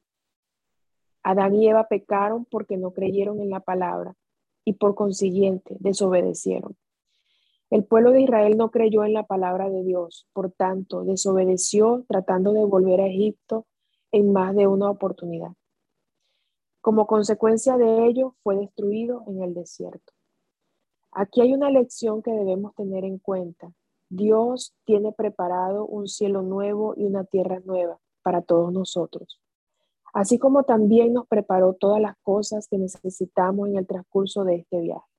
Adán 1.23 1.55
y 1.55 1.67
Eva 1.67 1.87
pecaron 1.87 2.45
porque 2.45 2.77
no 2.77 2.91
creyeron 2.91 3.41
en 3.41 3.49
la 3.49 3.59
palabra 3.59 4.15
y 4.63 4.73
por 4.73 4.95
consiguiente 4.95 5.75
desobedecieron. 5.79 6.77
El 7.73 7.85
pueblo 7.85 8.11
de 8.11 8.21
Israel 8.21 8.55
no 8.55 8.69
creyó 8.69 9.03
en 9.03 9.13
la 9.13 9.23
palabra 9.23 9.67
de 9.67 9.83
Dios, 9.83 10.27
por 10.31 10.51
tanto, 10.51 11.03
desobedeció 11.05 12.05
tratando 12.07 12.53
de 12.53 12.63
volver 12.63 13.01
a 13.01 13.07
Egipto 13.07 13.65
en 14.11 14.31
más 14.31 14.55
de 14.55 14.67
una 14.67 14.91
oportunidad. 14.91 15.53
Como 16.81 17.07
consecuencia 17.07 17.75
de 17.77 18.05
ello, 18.05 18.35
fue 18.43 18.57
destruido 18.57 19.23
en 19.25 19.41
el 19.41 19.55
desierto. 19.55 20.13
Aquí 21.13 21.41
hay 21.41 21.55
una 21.55 21.71
lección 21.71 22.21
que 22.21 22.29
debemos 22.29 22.75
tener 22.75 23.05
en 23.05 23.17
cuenta. 23.17 23.73
Dios 24.07 24.75
tiene 24.85 25.11
preparado 25.11 25.87
un 25.87 26.07
cielo 26.07 26.43
nuevo 26.43 26.93
y 26.95 27.05
una 27.05 27.23
tierra 27.23 27.59
nueva 27.65 27.97
para 28.21 28.43
todos 28.43 28.71
nosotros 28.71 29.39
así 30.13 30.37
como 30.37 30.61
también 30.61 31.11
nos 31.11 31.27
preparó 31.27 31.73
todas 31.73 31.99
las 31.99 32.15
cosas 32.21 32.67
que 32.67 32.77
necesitamos 32.77 33.67
en 33.67 33.77
el 33.77 33.87
transcurso 33.87 34.43
de 34.43 34.57
este 34.57 34.79
viaje. 34.79 35.12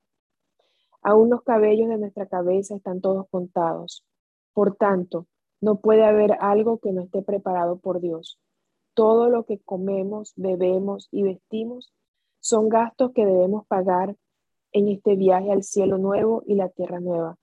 Aún 1.05 1.31
los 1.31 1.43
cabellos 1.43 1.89
de 1.89 1.99
nuestra 1.99 2.27
cabeza 2.27 2.75
están 2.75 3.01
todos 3.01 3.29
contados. 3.31 4.05
Por 4.53 4.75
tanto, 4.75 5.29
no 5.61 5.77
puede 5.81 6.05
haber 6.05 6.37
algo 6.41 6.79
que 6.79 6.93
no 6.93 7.03
esté 7.03 7.23
preparado 7.23 7.79
por 7.79 8.01
Dios. 8.01 8.41
Todo 8.95 9.29
lo 9.29 9.45
que 9.45 9.61
comemos, 9.61 10.33
bebemos 10.35 11.09
y 11.13 11.23
vestimos 11.23 11.93
son 12.41 12.69
gastos 12.69 13.13
que 13.13 13.25
debemos 13.25 13.65
pagar 13.69 14.17
en 14.73 14.89
este 14.89 15.15
viaje 15.15 15.53
al 15.53 15.63
cielo 15.63 15.99
nuevo 15.99 16.43
y 16.47 16.57
la 16.57 16.69
tierra 16.71 16.99
nueva. 16.99 17.37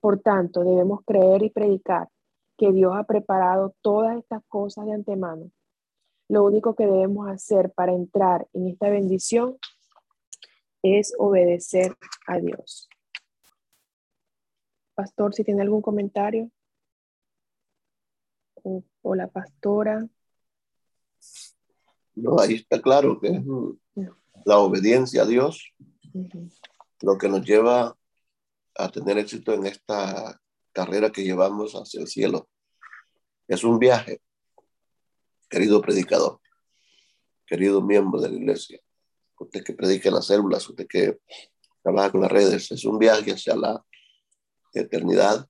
Por 0.00 0.20
tanto, 0.20 0.62
debemos 0.62 1.00
creer 1.04 1.42
y 1.42 1.50
predicar 1.50 2.08
que 2.56 2.70
Dios 2.70 2.92
ha 2.94 3.02
preparado 3.02 3.74
todas 3.80 4.16
estas 4.18 4.44
cosas 4.46 4.86
de 4.86 4.92
antemano 4.92 5.50
lo 6.30 6.44
único 6.44 6.76
que 6.76 6.86
debemos 6.86 7.28
hacer 7.28 7.72
para 7.72 7.92
entrar 7.92 8.46
en 8.52 8.68
esta 8.68 8.88
bendición 8.88 9.58
es 10.80 11.12
obedecer 11.18 11.96
a 12.28 12.38
Dios. 12.38 12.88
Pastor, 15.00 15.32
si 15.32 15.42
tiene 15.44 15.62
algún 15.62 15.80
comentario. 15.80 16.50
O, 18.62 19.14
la 19.14 19.28
pastora. 19.28 20.06
No, 22.14 22.38
ahí 22.38 22.56
está 22.56 22.82
claro 22.82 23.18
que 23.18 23.28
es 23.28 23.42
la 24.44 24.58
obediencia 24.58 25.22
a 25.22 25.24
Dios 25.26 25.72
lo 27.00 27.16
que 27.16 27.30
nos 27.30 27.46
lleva 27.46 27.96
a 28.76 28.90
tener 28.90 29.16
éxito 29.16 29.54
en 29.54 29.64
esta 29.64 30.38
carrera 30.70 31.10
que 31.10 31.24
llevamos 31.24 31.72
hacia 31.72 32.02
el 32.02 32.06
cielo. 32.06 32.50
Es 33.48 33.64
un 33.64 33.78
viaje, 33.78 34.20
querido 35.48 35.80
predicador, 35.80 36.40
querido 37.46 37.80
miembro 37.80 38.20
de 38.20 38.28
la 38.28 38.36
iglesia, 38.36 38.78
usted 39.38 39.64
que 39.64 39.72
predica 39.72 40.10
en 40.10 40.16
las 40.16 40.26
células, 40.26 40.68
usted 40.68 40.86
que 40.86 41.20
trabaja 41.82 42.12
con 42.12 42.20
las 42.20 42.30
redes, 42.30 42.70
es 42.70 42.84
un 42.84 42.98
viaje 42.98 43.32
hacia 43.32 43.56
la 43.56 43.82
eternidad. 44.72 45.48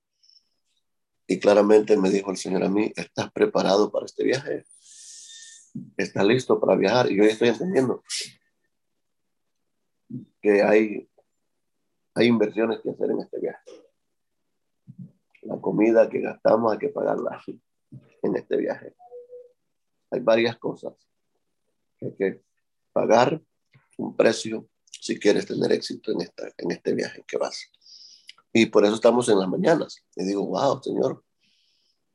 Y 1.26 1.38
claramente 1.38 1.96
me 1.96 2.10
dijo 2.10 2.30
el 2.30 2.36
Señor 2.36 2.64
a 2.64 2.68
mí, 2.68 2.92
¿estás 2.96 3.30
preparado 3.32 3.90
para 3.90 4.06
este 4.06 4.24
viaje? 4.24 4.64
¿Estás 5.96 6.24
listo 6.24 6.58
para 6.58 6.76
viajar? 6.76 7.10
Y 7.10 7.16
yo 7.16 7.24
estoy 7.24 7.48
entendiendo 7.48 8.02
que 10.40 10.62
hay, 10.62 11.08
hay 12.14 12.26
inversiones 12.26 12.80
que 12.80 12.90
hacer 12.90 13.10
en 13.10 13.20
este 13.20 13.38
viaje. 13.38 13.70
La 15.42 15.60
comida 15.60 16.08
que 16.08 16.20
gastamos 16.20 16.72
hay 16.72 16.78
que 16.78 16.88
pagarla 16.88 17.42
en 18.22 18.36
este 18.36 18.56
viaje. 18.56 18.94
Hay 20.10 20.20
varias 20.20 20.58
cosas 20.58 20.94
que 21.96 22.06
hay 22.06 22.14
que 22.14 22.42
pagar 22.92 23.40
un 23.98 24.16
precio 24.16 24.68
si 24.84 25.18
quieres 25.18 25.46
tener 25.46 25.72
éxito 25.72 26.12
en, 26.12 26.22
esta, 26.22 26.50
en 26.56 26.70
este 26.70 26.94
viaje 26.94 27.24
que 27.26 27.36
vas. 27.36 27.70
Y 28.52 28.66
por 28.66 28.84
eso 28.84 28.94
estamos 28.94 29.28
en 29.28 29.38
las 29.38 29.48
mañanas. 29.48 30.02
Y 30.16 30.24
digo, 30.24 30.46
wow, 30.46 30.82
Señor, 30.82 31.22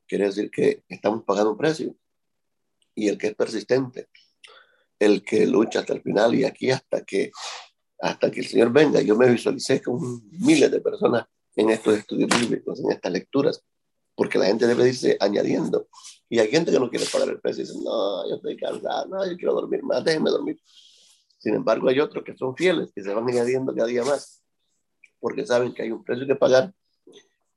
quiere 0.06 0.26
decir 0.26 0.50
que 0.50 0.84
estamos 0.88 1.24
pagando 1.24 1.52
un 1.52 1.56
precio. 1.56 1.94
Y 2.94 3.08
el 3.08 3.18
que 3.18 3.28
es 3.28 3.34
persistente, 3.34 4.08
el 4.98 5.22
que 5.22 5.46
lucha 5.46 5.80
hasta 5.80 5.92
el 5.92 6.02
final 6.02 6.34
y 6.34 6.44
aquí 6.44 6.70
hasta 6.70 7.04
que, 7.04 7.30
hasta 8.00 8.30
que 8.30 8.40
el 8.40 8.46
Señor 8.46 8.72
venga. 8.72 9.00
Yo 9.00 9.16
me 9.16 9.30
visualicé 9.30 9.82
con 9.82 10.28
miles 10.30 10.70
de 10.70 10.80
personas 10.80 11.26
en 11.54 11.70
estos 11.70 11.96
estudios 11.96 12.28
bíblicos, 12.38 12.80
en 12.80 12.92
estas 12.92 13.12
lecturas, 13.12 13.62
porque 14.14 14.38
la 14.38 14.46
gente 14.46 14.66
debe 14.66 14.88
irse 14.88 15.16
añadiendo. 15.20 15.88
Y 16.28 16.38
hay 16.38 16.48
gente 16.48 16.70
que 16.70 16.78
no 16.78 16.90
quiere 16.90 17.06
pagar 17.06 17.28
el 17.28 17.40
precio 17.40 17.62
y 17.62 17.66
dice, 17.66 17.78
no, 17.82 18.28
yo 18.28 18.36
estoy 18.36 18.56
cansado, 18.56 19.06
no, 19.06 19.30
yo 19.30 19.36
quiero 19.36 19.54
dormir 19.54 19.82
más, 19.82 20.04
déjenme 20.04 20.30
dormir. 20.30 20.60
Sin 21.38 21.54
embargo, 21.54 21.88
hay 21.88 22.00
otros 22.00 22.24
que 22.24 22.36
son 22.36 22.56
fieles, 22.56 22.90
que 22.94 23.02
se 23.02 23.12
van 23.12 23.28
añadiendo 23.28 23.74
cada 23.74 23.86
día 23.86 24.04
más, 24.04 24.42
porque 25.20 25.46
saben 25.46 25.74
que 25.74 25.82
hay 25.82 25.90
un 25.90 26.04
precio 26.04 26.26
que 26.26 26.36
pagar 26.36 26.74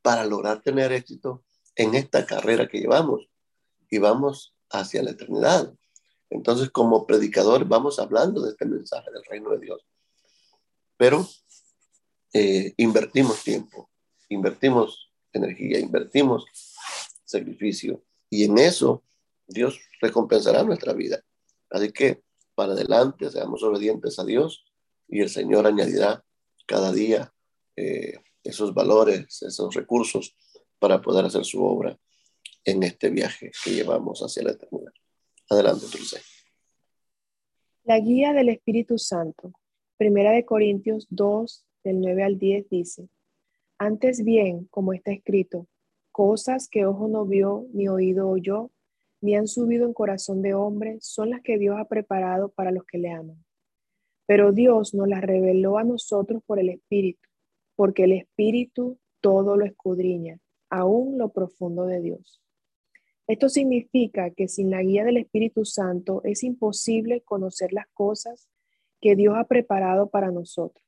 para 0.01 0.25
lograr 0.25 0.61
tener 0.61 0.91
éxito 0.91 1.43
en 1.75 1.95
esta 1.95 2.25
carrera 2.25 2.67
que 2.67 2.79
llevamos 2.79 3.29
y 3.89 3.97
vamos 3.97 4.55
hacia 4.69 5.03
la 5.03 5.11
eternidad. 5.11 5.73
Entonces, 6.29 6.69
como 6.69 7.07
predicador, 7.07 7.65
vamos 7.65 7.99
hablando 7.99 8.41
de 8.41 8.51
este 8.51 8.65
mensaje 8.65 9.11
del 9.11 9.23
reino 9.25 9.49
de 9.51 9.59
Dios. 9.59 9.85
Pero 10.97 11.27
eh, 12.33 12.73
invertimos 12.77 13.43
tiempo, 13.43 13.89
invertimos 14.29 15.11
energía, 15.33 15.79
invertimos 15.79 16.45
sacrificio. 17.25 18.03
Y 18.29 18.43
en 18.43 18.57
eso 18.57 19.03
Dios 19.47 19.79
recompensará 20.01 20.63
nuestra 20.63 20.93
vida. 20.93 21.23
Así 21.69 21.91
que 21.91 22.23
para 22.59 22.73
adelante, 22.73 23.29
seamos 23.31 23.63
obedientes 23.63 24.19
a 24.19 24.25
Dios 24.25 24.65
y 25.07 25.21
el 25.21 25.29
Señor 25.29 25.65
añadirá 25.65 26.25
cada 26.65 26.91
día 26.91 27.33
eh, 27.79 28.19
esos 28.43 28.73
valores, 28.73 29.41
esos 29.41 29.73
recursos 29.73 30.35
para 30.79 31.01
poder 31.01 31.25
hacer 31.25 31.45
su 31.45 31.63
obra 31.63 31.97
en 32.65 32.83
este 32.83 33.09
viaje 33.09 33.51
que 33.63 33.71
llevamos 33.71 34.21
hacia 34.21 34.43
la 34.43 34.51
eternidad. 34.51 34.91
Adelante, 35.49 35.85
Dulce. 35.91 36.19
La 37.83 37.99
guía 37.99 38.33
del 38.33 38.49
Espíritu 38.49 38.97
Santo. 38.97 39.53
Primera 39.97 40.31
de 40.31 40.45
Corintios 40.45 41.07
2, 41.09 41.65
del 41.83 42.01
9 42.01 42.23
al 42.23 42.37
10 42.37 42.69
dice, 42.69 43.09
antes 43.77 44.23
bien, 44.23 44.65
como 44.69 44.93
está 44.93 45.11
escrito, 45.11 45.67
cosas 46.11 46.67
que 46.67 46.85
ojo 46.85 47.07
no 47.07 47.25
vio 47.25 47.65
ni 47.73 47.87
oído 47.87 48.29
oyó, 48.29 48.71
ni 49.21 49.35
han 49.35 49.47
subido 49.47 49.85
en 49.85 49.93
corazón 49.93 50.41
de 50.41 50.53
hombre, 50.53 50.97
son 50.99 51.29
las 51.29 51.41
que 51.41 51.57
Dios 51.57 51.77
ha 51.79 51.85
preparado 51.85 52.49
para 52.49 52.71
los 52.71 52.85
que 52.85 52.97
le 52.97 53.11
aman. 53.11 53.43
Pero 54.25 54.51
Dios 54.51 54.93
nos 54.93 55.07
las 55.07 55.21
reveló 55.21 55.77
a 55.77 55.83
nosotros 55.83 56.43
por 56.45 56.59
el 56.59 56.69
Espíritu, 56.69 57.28
porque 57.79 58.03
el 58.03 58.11
Espíritu 58.11 58.99
todo 59.21 59.55
lo 59.55 59.63
escudriña, 59.63 60.37
aún 60.69 61.17
lo 61.17 61.29
profundo 61.29 61.85
de 61.85 62.01
Dios. 62.01 62.41
Esto 63.25 63.47
significa 63.47 64.31
que 64.31 64.49
sin 64.49 64.69
la 64.69 64.81
guía 64.83 65.05
del 65.05 65.15
Espíritu 65.15 65.63
Santo 65.63 66.19
es 66.25 66.43
imposible 66.43 67.21
conocer 67.21 67.71
las 67.71 67.87
cosas 67.93 68.49
que 68.99 69.15
Dios 69.15 69.35
ha 69.37 69.45
preparado 69.45 70.09
para 70.09 70.29
nosotros. 70.29 70.83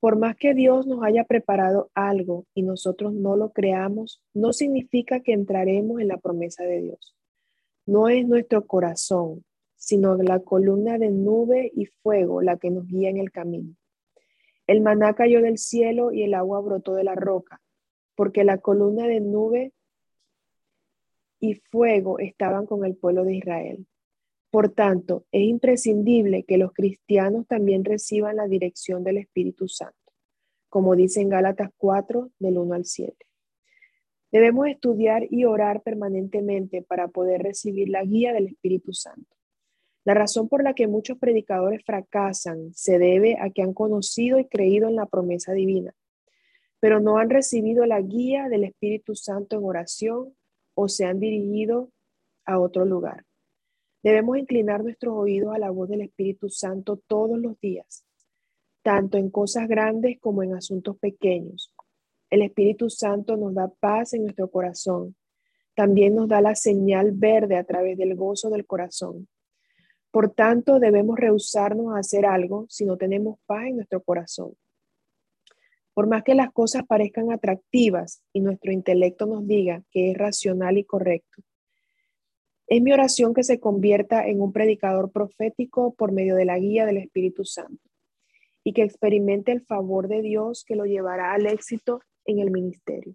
Por 0.00 0.16
más 0.16 0.34
que 0.36 0.54
Dios 0.54 0.86
nos 0.86 1.04
haya 1.04 1.24
preparado 1.24 1.90
algo 1.92 2.46
y 2.54 2.62
nosotros 2.62 3.12
no 3.12 3.36
lo 3.36 3.50
creamos, 3.50 4.22
no 4.32 4.54
significa 4.54 5.20
que 5.20 5.34
entraremos 5.34 6.00
en 6.00 6.08
la 6.08 6.16
promesa 6.16 6.64
de 6.64 6.80
Dios. 6.80 7.14
No 7.84 8.08
es 8.08 8.26
nuestro 8.26 8.66
corazón, 8.66 9.44
sino 9.74 10.16
la 10.16 10.40
columna 10.40 10.96
de 10.96 11.10
nube 11.10 11.70
y 11.76 11.84
fuego 11.84 12.40
la 12.40 12.56
que 12.56 12.70
nos 12.70 12.86
guía 12.86 13.10
en 13.10 13.18
el 13.18 13.30
camino. 13.30 13.76
El 14.66 14.80
maná 14.80 15.14
cayó 15.14 15.40
del 15.42 15.58
cielo 15.58 16.12
y 16.12 16.22
el 16.22 16.34
agua 16.34 16.60
brotó 16.60 16.94
de 16.94 17.04
la 17.04 17.14
roca, 17.14 17.60
porque 18.14 18.44
la 18.44 18.58
columna 18.58 19.06
de 19.06 19.20
nube 19.20 19.72
y 21.38 21.54
fuego 21.54 22.18
estaban 22.18 22.66
con 22.66 22.84
el 22.84 22.96
pueblo 22.96 23.24
de 23.24 23.36
Israel. 23.36 23.86
Por 24.50 24.70
tanto, 24.70 25.24
es 25.32 25.42
imprescindible 25.42 26.44
que 26.44 26.56
los 26.56 26.72
cristianos 26.72 27.46
también 27.46 27.84
reciban 27.84 28.36
la 28.36 28.48
dirección 28.48 29.04
del 29.04 29.18
Espíritu 29.18 29.68
Santo, 29.68 30.12
como 30.68 30.96
dice 30.96 31.20
en 31.20 31.28
Gálatas 31.28 31.70
4, 31.76 32.30
del 32.38 32.58
1 32.58 32.74
al 32.74 32.84
7. 32.84 33.14
Debemos 34.32 34.66
estudiar 34.66 35.26
y 35.30 35.44
orar 35.44 35.82
permanentemente 35.82 36.82
para 36.82 37.08
poder 37.08 37.42
recibir 37.42 37.88
la 37.88 38.02
guía 38.02 38.32
del 38.32 38.48
Espíritu 38.48 38.92
Santo. 38.92 39.35
La 40.06 40.14
razón 40.14 40.48
por 40.48 40.62
la 40.62 40.72
que 40.72 40.86
muchos 40.86 41.18
predicadores 41.18 41.84
fracasan 41.84 42.72
se 42.74 43.00
debe 43.00 43.38
a 43.40 43.50
que 43.50 43.62
han 43.62 43.74
conocido 43.74 44.38
y 44.38 44.44
creído 44.44 44.86
en 44.86 44.94
la 44.94 45.06
promesa 45.06 45.52
divina, 45.52 45.96
pero 46.78 47.00
no 47.00 47.18
han 47.18 47.28
recibido 47.28 47.84
la 47.86 48.00
guía 48.00 48.48
del 48.48 48.62
Espíritu 48.62 49.16
Santo 49.16 49.56
en 49.56 49.64
oración 49.64 50.32
o 50.74 50.88
se 50.88 51.06
han 51.06 51.18
dirigido 51.18 51.90
a 52.44 52.60
otro 52.60 52.84
lugar. 52.84 53.24
Debemos 54.00 54.38
inclinar 54.38 54.84
nuestros 54.84 55.12
oídos 55.12 55.52
a 55.52 55.58
la 55.58 55.70
voz 55.70 55.88
del 55.88 56.02
Espíritu 56.02 56.50
Santo 56.50 57.02
todos 57.08 57.36
los 57.36 57.58
días, 57.58 58.04
tanto 58.82 59.18
en 59.18 59.28
cosas 59.28 59.66
grandes 59.66 60.20
como 60.20 60.44
en 60.44 60.54
asuntos 60.54 60.96
pequeños. 60.98 61.74
El 62.30 62.42
Espíritu 62.42 62.90
Santo 62.90 63.36
nos 63.36 63.54
da 63.54 63.66
paz 63.80 64.14
en 64.14 64.22
nuestro 64.22 64.52
corazón. 64.52 65.16
También 65.74 66.14
nos 66.14 66.28
da 66.28 66.40
la 66.40 66.54
señal 66.54 67.10
verde 67.10 67.56
a 67.56 67.64
través 67.64 67.98
del 67.98 68.14
gozo 68.14 68.50
del 68.50 68.66
corazón. 68.66 69.26
Por 70.16 70.30
tanto, 70.30 70.80
debemos 70.80 71.18
rehusarnos 71.18 71.94
a 71.94 71.98
hacer 71.98 72.24
algo 72.24 72.64
si 72.70 72.86
no 72.86 72.96
tenemos 72.96 73.38
paz 73.44 73.66
en 73.66 73.76
nuestro 73.76 74.02
corazón. 74.02 74.54
Por 75.92 76.06
más 76.06 76.22
que 76.22 76.34
las 76.34 76.50
cosas 76.54 76.86
parezcan 76.86 77.30
atractivas 77.30 78.22
y 78.32 78.40
nuestro 78.40 78.72
intelecto 78.72 79.26
nos 79.26 79.46
diga 79.46 79.82
que 79.90 80.10
es 80.10 80.16
racional 80.16 80.78
y 80.78 80.84
correcto, 80.84 81.42
es 82.66 82.80
mi 82.80 82.94
oración 82.94 83.34
que 83.34 83.44
se 83.44 83.60
convierta 83.60 84.26
en 84.26 84.40
un 84.40 84.54
predicador 84.54 85.12
profético 85.12 85.92
por 85.92 86.12
medio 86.12 86.34
de 86.34 86.46
la 86.46 86.58
guía 86.58 86.86
del 86.86 86.96
Espíritu 86.96 87.44
Santo 87.44 87.86
y 88.64 88.72
que 88.72 88.84
experimente 88.84 89.52
el 89.52 89.66
favor 89.66 90.08
de 90.08 90.22
Dios 90.22 90.64
que 90.64 90.76
lo 90.76 90.86
llevará 90.86 91.34
al 91.34 91.44
éxito 91.44 92.00
en 92.24 92.38
el 92.38 92.50
ministerio. 92.50 93.14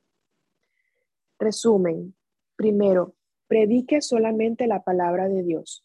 Resumen. 1.39 2.13
Primero, 2.55 3.15
predique 3.47 4.01
solamente 4.01 4.67
la 4.67 4.83
palabra 4.83 5.27
de 5.29 5.41
Dios. 5.41 5.83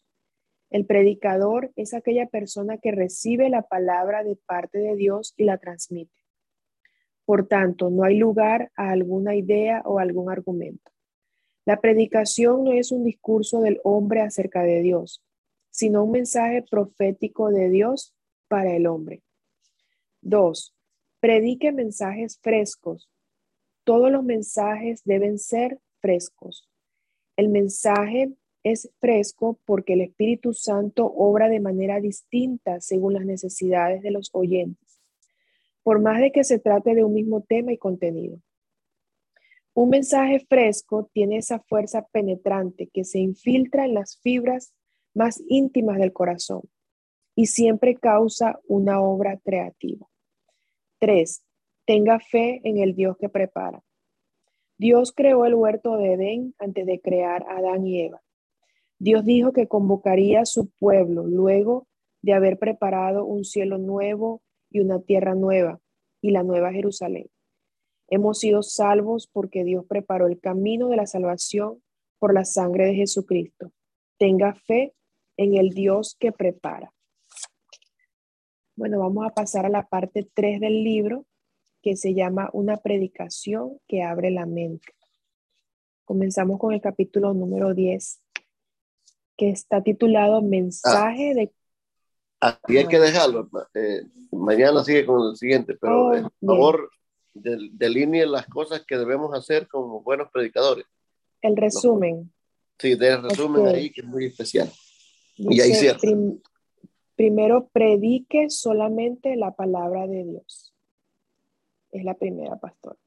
El 0.69 0.85
predicador 0.85 1.71
es 1.75 1.93
aquella 1.93 2.27
persona 2.27 2.77
que 2.77 2.91
recibe 2.91 3.49
la 3.49 3.61
palabra 3.61 4.23
de 4.23 4.35
parte 4.35 4.79
de 4.79 4.95
Dios 4.95 5.33
y 5.37 5.45
la 5.45 5.57
transmite. 5.57 6.13
Por 7.25 7.47
tanto, 7.47 7.89
no 7.89 8.03
hay 8.03 8.17
lugar 8.17 8.71
a 8.75 8.91
alguna 8.91 9.35
idea 9.35 9.81
o 9.85 9.99
algún 9.99 10.31
argumento. 10.31 10.91
La 11.65 11.81
predicación 11.81 12.63
no 12.63 12.71
es 12.71 12.91
un 12.91 13.03
discurso 13.03 13.61
del 13.61 13.79
hombre 13.83 14.21
acerca 14.21 14.63
de 14.63 14.81
Dios, 14.81 15.23
sino 15.69 16.03
un 16.03 16.11
mensaje 16.11 16.63
profético 16.63 17.49
de 17.49 17.69
Dios 17.69 18.15
para 18.47 18.75
el 18.75 18.87
hombre. 18.87 19.23
Dos, 20.21 20.73
predique 21.19 21.71
mensajes 21.71 22.39
frescos. 22.39 23.09
Todos 23.83 24.11
los 24.11 24.23
mensajes 24.23 25.03
deben 25.03 25.39
ser 25.39 25.79
frescos. 25.99 26.69
El 27.35 27.49
mensaje 27.49 28.31
es 28.71 28.89
fresco 28.99 29.59
porque 29.65 29.93
el 29.93 30.01
Espíritu 30.01 30.53
Santo 30.53 31.05
obra 31.05 31.49
de 31.49 31.59
manera 31.59 31.99
distinta 31.99 32.79
según 32.81 33.13
las 33.13 33.25
necesidades 33.25 34.01
de 34.01 34.11
los 34.11 34.29
oyentes, 34.33 34.99
por 35.83 36.01
más 36.01 36.19
de 36.19 36.31
que 36.31 36.43
se 36.43 36.59
trate 36.59 36.95
de 36.95 37.03
un 37.03 37.13
mismo 37.13 37.41
tema 37.41 37.71
y 37.71 37.77
contenido. 37.77 38.39
Un 39.73 39.89
mensaje 39.89 40.39
fresco 40.39 41.09
tiene 41.13 41.37
esa 41.37 41.59
fuerza 41.59 42.07
penetrante 42.11 42.89
que 42.91 43.03
se 43.03 43.19
infiltra 43.19 43.85
en 43.85 43.93
las 43.93 44.19
fibras 44.21 44.73
más 45.13 45.43
íntimas 45.47 45.97
del 45.99 46.13
corazón 46.13 46.61
y 47.35 47.45
siempre 47.45 47.95
causa 47.95 48.59
una 48.67 49.01
obra 49.01 49.37
creativa. 49.37 50.07
Tres, 50.99 51.43
tenga 51.85 52.19
fe 52.19 52.59
en 52.63 52.79
el 52.79 52.95
Dios 52.95 53.17
que 53.17 53.29
prepara. 53.29 53.83
Dios 54.79 55.11
creó 55.11 55.45
el 55.45 55.53
huerto 55.53 55.97
de 55.97 56.13
Edén 56.13 56.55
antes 56.59 56.85
de 56.85 56.99
crear 56.99 57.43
a 57.43 57.57
Adán 57.57 57.85
y 57.85 58.01
Eva. 58.01 58.21
Dios 58.99 59.23
dijo 59.23 59.53
que 59.53 59.67
convocaría 59.67 60.41
a 60.41 60.45
su 60.45 60.69
pueblo 60.79 61.25
luego 61.25 61.87
de 62.21 62.33
haber 62.33 62.57
preparado 62.57 63.25
un 63.25 63.45
cielo 63.45 63.77
nuevo 63.77 64.41
y 64.69 64.79
una 64.79 64.99
tierra 65.01 65.35
nueva 65.35 65.79
y 66.21 66.31
la 66.31 66.43
nueva 66.43 66.71
Jerusalén. 66.71 67.29
Hemos 68.09 68.39
sido 68.39 68.63
salvos 68.63 69.27
porque 69.31 69.63
Dios 69.63 69.85
preparó 69.87 70.27
el 70.27 70.39
camino 70.39 70.89
de 70.89 70.97
la 70.97 71.05
salvación 71.05 71.83
por 72.19 72.33
la 72.33 72.45
sangre 72.45 72.87
de 72.87 72.95
Jesucristo. 72.95 73.71
Tenga 74.17 74.53
fe 74.53 74.93
en 75.37 75.55
el 75.55 75.69
Dios 75.69 76.15
que 76.19 76.31
prepara. 76.31 76.91
Bueno, 78.75 78.99
vamos 78.99 79.25
a 79.25 79.33
pasar 79.33 79.65
a 79.65 79.69
la 79.69 79.87
parte 79.87 80.27
3 80.33 80.59
del 80.59 80.83
libro 80.83 81.25
que 81.81 81.95
se 81.95 82.13
llama 82.13 82.49
Una 82.53 82.77
predicación 82.77 83.79
que 83.87 84.03
abre 84.03 84.31
la 84.31 84.45
mente. 84.45 84.93
Comenzamos 86.05 86.59
con 86.59 86.73
el 86.73 86.81
capítulo 86.81 87.33
número 87.33 87.73
10, 87.73 88.21
que 89.37 89.49
está 89.49 89.81
titulado 89.81 90.41
Mensaje 90.41 91.33
de... 91.33 91.53
Aquí 92.39 92.77
hay 92.77 92.87
que 92.87 92.99
dejarlo. 92.99 93.49
Eh, 93.73 94.03
mañana 94.31 94.83
sigue 94.83 95.05
con 95.05 95.29
el 95.29 95.35
siguiente, 95.35 95.77
pero 95.79 96.07
oh, 96.07 96.11
por 96.11 96.57
favor 96.57 96.89
delinee 97.33 98.25
las 98.25 98.47
cosas 98.47 98.83
que 98.85 98.97
debemos 98.97 99.33
hacer 99.33 99.67
como 99.67 100.01
buenos 100.01 100.29
predicadores. 100.31 100.85
El 101.41 101.55
resumen. 101.55 102.31
Sí, 102.79 102.95
del 102.95 103.23
resumen 103.23 103.67
ahí 103.67 103.91
que 103.91 104.01
es 104.01 104.07
muy 104.07 104.25
especial. 104.25 104.71
y 105.37 105.61
ahí 105.61 105.73
cierto. 105.73 106.07
primero, 107.15 107.67
predique 107.69 108.49
solamente 108.49 109.35
la 109.35 109.55
palabra 109.55 110.07
de 110.07 110.23
Dios. 110.23 110.73
Es 111.91 112.03
la 112.03 112.15
primera, 112.15 112.57
pastor. 112.57 112.97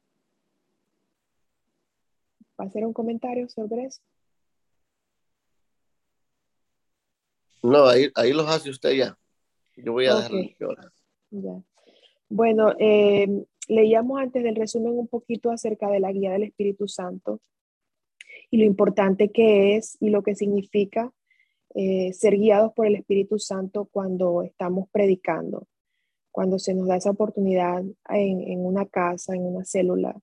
¿Va 2.59 2.65
a 2.65 2.69
hacer 2.69 2.85
un 2.85 2.93
comentario 2.93 3.49
sobre 3.49 3.85
eso? 3.85 4.01
No, 7.63 7.87
ahí, 7.87 8.11
ahí 8.15 8.33
los 8.33 8.49
hace 8.49 8.71
usted 8.71 8.93
ya. 8.93 9.19
Yo 9.77 9.93
voy 9.93 10.07
a 10.07 10.17
okay. 10.17 10.57
dejarlo. 10.59 10.91
Ya. 11.31 11.63
Bueno, 12.29 12.75
eh, 12.79 13.45
Leíamos 13.71 14.21
antes 14.21 14.43
del 14.43 14.57
resumen 14.57 14.99
un 14.99 15.07
poquito 15.07 15.53
acerca 15.53 15.89
de 15.89 16.01
la 16.01 16.11
guía 16.11 16.33
del 16.33 16.43
Espíritu 16.43 16.89
Santo 16.89 17.41
y 18.51 18.59
lo 18.59 18.65
importante 18.65 19.31
que 19.31 19.77
es 19.77 19.97
y 20.01 20.11
lo 20.11 20.25
que 20.25 20.35
significa 20.35 21.13
eh, 21.77 22.13
ser 22.13 22.37
guiados 22.37 22.73
por 22.73 22.89
el 22.89 22.97
Espíritu 22.97 23.39
Santo 23.39 23.89
cuando 23.93 24.43
estamos 24.43 24.89
predicando, 24.91 25.69
cuando 26.33 26.59
se 26.59 26.75
nos 26.75 26.89
da 26.89 26.97
esa 26.97 27.11
oportunidad 27.11 27.85
en, 28.09 28.41
en 28.41 28.67
una 28.67 28.87
casa, 28.87 29.37
en 29.37 29.47
una 29.47 29.65
célula, 29.65 30.19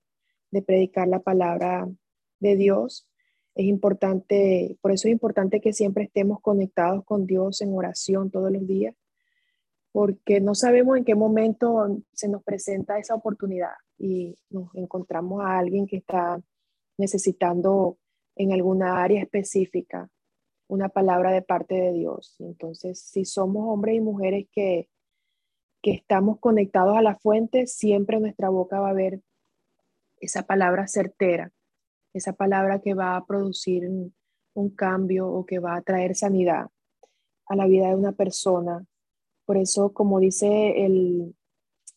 de 0.50 0.60
predicar 0.60 1.08
la 1.08 1.20
palabra 1.20 1.88
de 2.40 2.54
Dios. 2.54 3.07
Es 3.58 3.66
importante, 3.66 4.78
por 4.80 4.92
eso 4.92 5.08
es 5.08 5.12
importante 5.12 5.60
que 5.60 5.74
siempre 5.74 6.04
estemos 6.04 6.40
conectados 6.40 7.04
con 7.04 7.26
Dios 7.26 7.60
en 7.60 7.74
oración 7.74 8.30
todos 8.30 8.50
los 8.50 8.66
días 8.66 8.94
porque 9.92 10.40
no 10.40 10.54
sabemos 10.54 10.96
en 10.96 11.04
qué 11.04 11.16
momento 11.16 12.02
se 12.12 12.28
nos 12.28 12.44
presenta 12.44 12.98
esa 12.98 13.16
oportunidad 13.16 13.72
y 13.98 14.36
nos 14.50 14.74
encontramos 14.74 15.44
a 15.44 15.58
alguien 15.58 15.88
que 15.88 15.96
está 15.96 16.40
necesitando 16.96 17.98
en 18.36 18.52
alguna 18.52 19.02
área 19.02 19.20
específica 19.20 20.08
una 20.68 20.88
palabra 20.88 21.32
de 21.32 21.42
parte 21.42 21.74
de 21.74 21.92
Dios. 21.94 22.36
Entonces, 22.38 23.00
si 23.00 23.24
somos 23.24 23.64
hombres 23.66 23.96
y 23.96 24.00
mujeres 24.00 24.46
que, 24.52 24.88
que 25.82 25.92
estamos 25.92 26.38
conectados 26.38 26.96
a 26.96 27.02
la 27.02 27.16
fuente, 27.16 27.66
siempre 27.66 28.20
nuestra 28.20 28.50
boca 28.50 28.78
va 28.78 28.88
a 28.88 28.92
haber 28.92 29.22
esa 30.20 30.42
palabra 30.42 30.86
certera, 30.86 31.50
esa 32.12 32.32
palabra 32.32 32.80
que 32.80 32.94
va 32.94 33.16
a 33.16 33.24
producir 33.24 33.88
un, 33.88 34.14
cambio 34.74 35.28
o 35.28 35.46
que 35.46 35.60
va 35.60 35.76
a 35.76 35.82
traer 35.82 36.16
sanidad 36.16 36.66
a 37.46 37.54
la 37.54 37.66
vida 37.66 37.88
de 37.88 37.94
una 37.94 38.10
persona 38.10 38.84
por 39.48 39.56
eso, 39.56 39.94
como 39.94 40.20
dice 40.20 40.46
eh, 40.46 40.84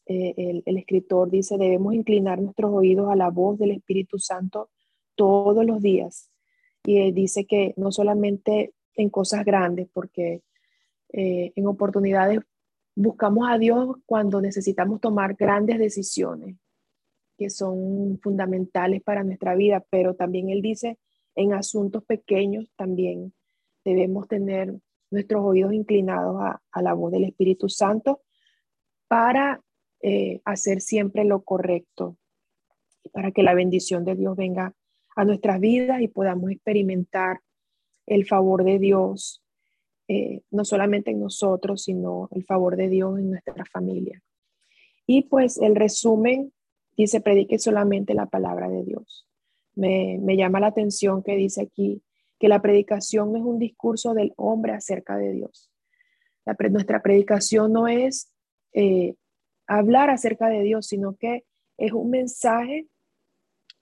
el, 0.08 0.64
el, 0.66 0.78
escritor, 0.78 1.30
dice, 1.30 1.58
debemos 1.58 1.94
inclinar 1.94 2.42
nuestros 2.42 2.72
oídos 2.74 3.12
a 3.12 3.18
la 3.18 3.30
voz 3.30 3.60
del 3.60 3.72
Espíritu 3.72 4.20
Santo 4.20 4.70
todos 5.16 5.66
los 5.66 5.82
días. 5.82 6.32
Y 6.86 7.12
dice 7.12 7.46
que 7.46 7.74
no 7.76 7.92
solamente 7.92 8.74
en 8.96 9.10
cosas 9.10 9.44
grandes, 9.44 9.90
porque 9.92 10.44
eh, 11.12 11.52
en 11.54 11.68
oportunidades 11.68 12.40
buscamos 12.96 13.50
a 13.50 13.58
Dios 13.58 13.98
cuando 14.06 14.40
necesitamos 14.40 15.02
tomar 15.02 15.36
grandes 15.36 15.78
decisiones 15.78 16.56
que 17.42 17.50
son 17.50 18.20
fundamentales 18.22 19.02
para 19.02 19.24
nuestra 19.24 19.56
vida, 19.56 19.84
pero 19.90 20.14
también 20.14 20.52
Él 20.52 20.62
dice, 20.62 21.00
en 21.34 21.54
asuntos 21.54 22.04
pequeños 22.06 22.72
también 22.76 23.34
debemos 23.84 24.28
tener 24.28 24.76
nuestros 25.10 25.44
oídos 25.44 25.74
inclinados 25.74 26.40
a, 26.40 26.82
la 26.84 26.94
voz 26.94 27.12
del 27.12 27.24
Espíritu 27.24 27.68
Santo 27.68 28.22
para 29.08 29.60
eh, 30.04 30.40
hacer 30.46 30.82
siempre 30.82 31.26
lo 31.26 31.42
correcto, 31.42 32.16
para 33.12 33.32
que 33.32 33.42
la 33.42 33.56
bendición 33.56 34.06
de 34.06 34.14
Dios 34.14 34.36
venga 34.38 34.76
a 35.16 35.26
nuestras 35.26 35.60
vidas 35.60 36.00
y 36.00 36.10
podamos 36.10 36.52
experimentar 36.52 37.40
el 38.06 38.28
favor 38.28 38.64
de 38.64 38.78
Dios, 38.78 39.42
eh, 40.08 40.42
no 40.52 40.64
solamente 40.64 41.10
en 41.10 41.22
nosotros, 41.22 41.86
sino 41.86 42.30
el 42.34 42.44
favor 42.44 42.76
de 42.76 42.88
Dios 42.88 43.18
en 43.18 43.32
nuestra 43.32 43.66
familia. 43.66 44.22
Y 45.08 45.24
pues 45.24 45.58
el 45.58 45.76
resumen 45.76 46.54
dice, 46.96 47.22
predique 47.22 47.60
solamente 47.60 48.14
la 48.14 48.26
palabra 48.26 48.70
de 48.70 48.84
Dios. 48.84 49.28
Me, 49.76 50.20
me 50.22 50.36
llama 50.36 50.60
la 50.60 50.68
atención 50.68 51.24
que 51.24 51.36
dice 51.36 51.62
aquí, 51.62 52.04
que 52.42 52.48
la 52.48 52.62
predicación 52.62 53.36
es 53.36 53.44
un 53.44 53.60
discurso 53.60 54.16
del 54.16 54.34
hombre 54.36 54.74
acerca 54.74 55.16
de 55.16 55.32
Dios. 55.32 55.70
nuestra 56.72 57.04
predicación 57.04 57.72
no 57.72 57.88
es 57.88 58.34
eh, 58.74 59.14
hablar 59.68 60.10
acerca 60.10 60.50
de 60.50 60.64
Dios, 60.64 60.88
sino 60.88 61.16
que 61.16 61.46
es 61.78 61.94
un 61.94 62.10
mensaje 62.10 62.88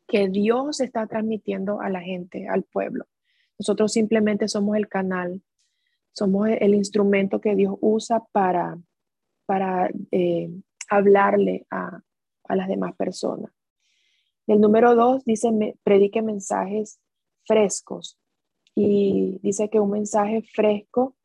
que 0.09 0.27
Dios 0.27 0.81
está 0.81 1.07
transmitiendo 1.07 1.79
a 1.79 1.89
la 1.89 2.01
gente, 2.01 2.49
al 2.49 2.63
pueblo. 2.63 3.05
Nosotros 3.57 3.93
simplemente 3.93 4.49
somos 4.49 4.75
el 4.75 4.89
canal, 4.89 5.41
somos 6.11 6.49
el 6.49 6.75
instrumento 6.75 7.39
que 7.39 7.55
Dios 7.55 7.75
usa 7.79 8.25
para, 8.33 8.77
para 9.45 9.89
eh, 10.11 10.49
hablarle 10.89 11.65
a, 11.71 12.01
a, 12.49 12.55
las 12.55 12.67
demás 12.67 12.95
personas. 12.95 13.51
El 14.47 14.59
número 14.59 14.95
dos 14.95 15.23
dice, 15.23 15.49
predique 15.83 16.21
mensajes 16.21 16.99
frescos 17.45 18.19
y 18.75 19.39
dice 19.41 19.69
que 19.69 19.79
un 19.79 19.91
mensaje 19.91 20.41
fresco 20.41 21.15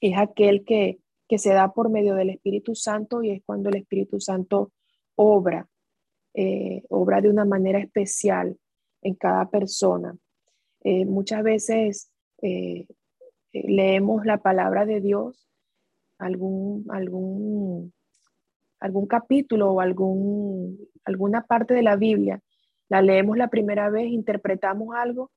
es 0.00 0.16
aquel 0.16 0.64
que, 0.64 1.00
se 1.38 1.52
da 1.52 1.72
por 1.72 1.90
medio 1.90 2.14
del 2.14 2.30
Espíritu 2.30 2.74
Santo 2.74 3.22
y 3.22 3.30
es 3.30 3.42
cuando 3.44 3.68
el 3.68 3.76
Espíritu 3.76 4.20
Santo 4.20 4.72
obra, 5.14 5.68
eh, 6.34 6.82
obra 6.88 7.20
de 7.20 7.30
una 7.30 7.44
manera 7.44 7.78
especial 7.78 8.58
en 9.00 9.14
cada 9.14 9.48
persona. 9.48 10.16
Eh, 10.82 11.04
muchas 11.04 11.44
veces 11.44 12.10
eh, 12.42 12.86
leemos 13.52 14.24
la 14.24 14.38
palabra 14.38 14.86
de 14.86 15.00
Dios, 15.00 15.48
algún, 16.18 16.86
algún, 16.90 17.92
algún 18.80 19.06
capítulo 19.06 19.72
o 19.72 19.80
algún, 19.80 20.78
alguna 21.04 21.46
parte 21.46 21.74
de 21.74 21.82
la 21.82 21.96
Biblia, 21.96 22.42
la 22.88 23.02
leemos 23.02 23.36
la 23.36 23.48
primera 23.48 23.90
vez, 23.90 24.08
interpretamos 24.08 24.94
algo 24.96 25.30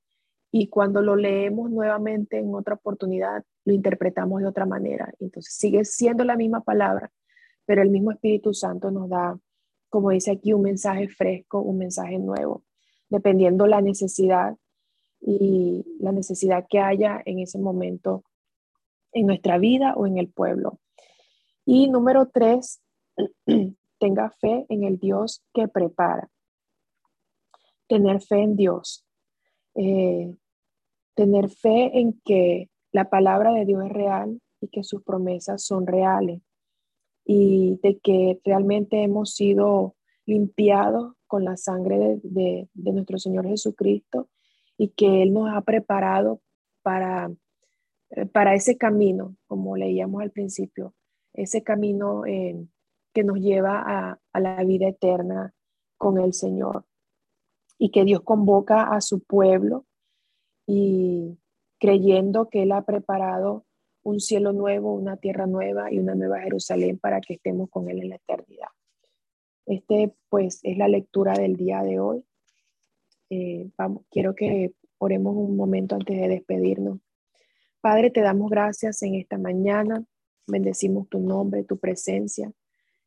y 0.50 0.68
cuando 0.68 1.02
lo 1.02 1.16
leemos 1.16 1.70
nuevamente 1.70 2.38
en 2.38 2.54
otra 2.54 2.74
oportunidad, 2.74 3.44
lo 3.64 3.72
interpretamos 3.72 4.40
de 4.40 4.48
otra 4.48 4.66
manera. 4.66 5.12
Entonces 5.18 5.54
sigue 5.54 5.84
siendo 5.84 6.24
la 6.24 6.36
misma 6.36 6.62
palabra, 6.62 7.10
pero 7.64 7.82
el 7.82 7.90
mismo 7.90 8.12
Espíritu 8.12 8.54
Santo 8.54 8.90
nos 8.90 9.08
da, 9.08 9.38
como 9.88 10.10
dice 10.10 10.32
aquí, 10.32 10.52
un 10.52 10.62
mensaje 10.62 11.08
fresco, 11.08 11.60
un 11.60 11.78
mensaje 11.78 12.18
nuevo, 12.18 12.64
dependiendo 13.08 13.66
la 13.66 13.80
necesidad 13.80 14.56
y 15.20 15.84
la 15.98 16.12
necesidad 16.12 16.66
que 16.68 16.78
haya 16.78 17.20
en 17.24 17.38
ese 17.38 17.58
momento 17.58 18.24
en 19.12 19.26
nuestra 19.26 19.58
vida 19.58 19.94
o 19.96 20.06
en 20.06 20.18
el 20.18 20.28
pueblo. 20.28 20.78
Y 21.64 21.88
número 21.88 22.28
tres, 22.28 22.80
tenga 23.98 24.30
fe 24.30 24.66
en 24.68 24.84
el 24.84 24.98
Dios 24.98 25.42
que 25.52 25.68
prepara. 25.68 26.28
Tener 27.86 28.20
fe 28.20 28.42
en 28.42 28.56
Dios. 28.56 29.04
Eh, 29.74 30.34
tener 31.14 31.48
fe 31.48 31.98
en 31.98 32.20
que 32.24 32.70
la 32.92 33.08
palabra 33.08 33.52
de 33.52 33.64
Dios 33.64 33.84
es 33.84 33.92
real 33.92 34.40
y 34.60 34.68
que 34.68 34.84
sus 34.84 35.02
promesas 35.02 35.64
son 35.64 35.86
reales 35.86 36.40
y 37.24 37.78
de 37.82 37.98
que 37.98 38.40
realmente 38.44 39.02
hemos 39.02 39.34
sido 39.34 39.96
limpiados 40.26 41.14
con 41.26 41.44
la 41.44 41.56
sangre 41.56 42.20
de, 42.22 42.68
nuestro 42.74 43.18
Señor 43.18 43.46
Jesucristo 43.46 44.28
y 44.76 44.88
que 44.88 45.22
Él 45.22 45.32
nos 45.32 45.50
ha 45.52 45.62
preparado 45.62 46.40
para, 46.82 47.32
eh, 48.10 48.26
para 48.26 48.54
ese 48.54 48.76
camino, 48.76 49.36
como 49.46 49.76
leíamos 49.76 50.22
al 50.22 50.30
principio, 50.30 50.94
ese 51.32 51.62
camino 51.62 52.26
eh, 52.26 52.64
que 53.14 53.24
nos 53.24 53.38
lleva 53.38 53.80
a, 54.32 54.40
la 54.40 54.62
vida 54.64 54.88
eterna 54.88 55.54
con 55.96 56.18
el 56.18 56.34
Señor 56.34 56.84
y 57.78 57.90
que 57.90 58.04
Dios 58.04 58.22
convoca 58.22 58.82
a 58.94 59.00
su 59.00 59.20
pueblo 59.20 59.86
y 60.66 61.38
creyendo 61.78 62.48
que 62.50 62.64
Él 62.64 62.72
ha 62.72 62.82
preparado 62.82 63.64
un 64.02 64.20
cielo 64.20 64.52
nuevo, 64.52 64.92
una 64.92 65.16
tierra 65.16 65.46
nueva 65.46 65.92
y 65.92 65.98
una 65.98 66.14
nueva 66.14 66.40
Jerusalén 66.40 66.98
para 66.98 67.20
que 67.20 67.34
estemos 67.34 67.70
con 67.70 67.88
Él 67.88 68.02
en 68.02 68.10
la 68.10 68.16
eternidad. 68.16 68.68
Este 69.66 70.12
pues 70.28 70.60
es 70.62 70.76
la 70.76 70.88
lectura 70.88 71.34
del 71.34 71.56
día 71.56 71.82
de 71.82 72.00
hoy. 72.00 72.24
Eh, 73.30 73.70
quiero 74.10 74.34
que 74.34 74.74
oremos 74.98 75.36
un 75.36 75.56
momento 75.56 75.94
antes 75.94 76.20
de 76.20 76.28
despedirnos. 76.28 76.98
Padre, 77.80 78.10
te 78.10 78.20
damos 78.20 78.50
gracias 78.50 79.02
en 79.02 79.14
esta 79.14 79.38
mañana. 79.38 80.04
Bendecimos 80.46 81.08
tu 81.08 81.20
nombre, 81.20 81.64
tu 81.64 81.78
presencia. 81.78 82.52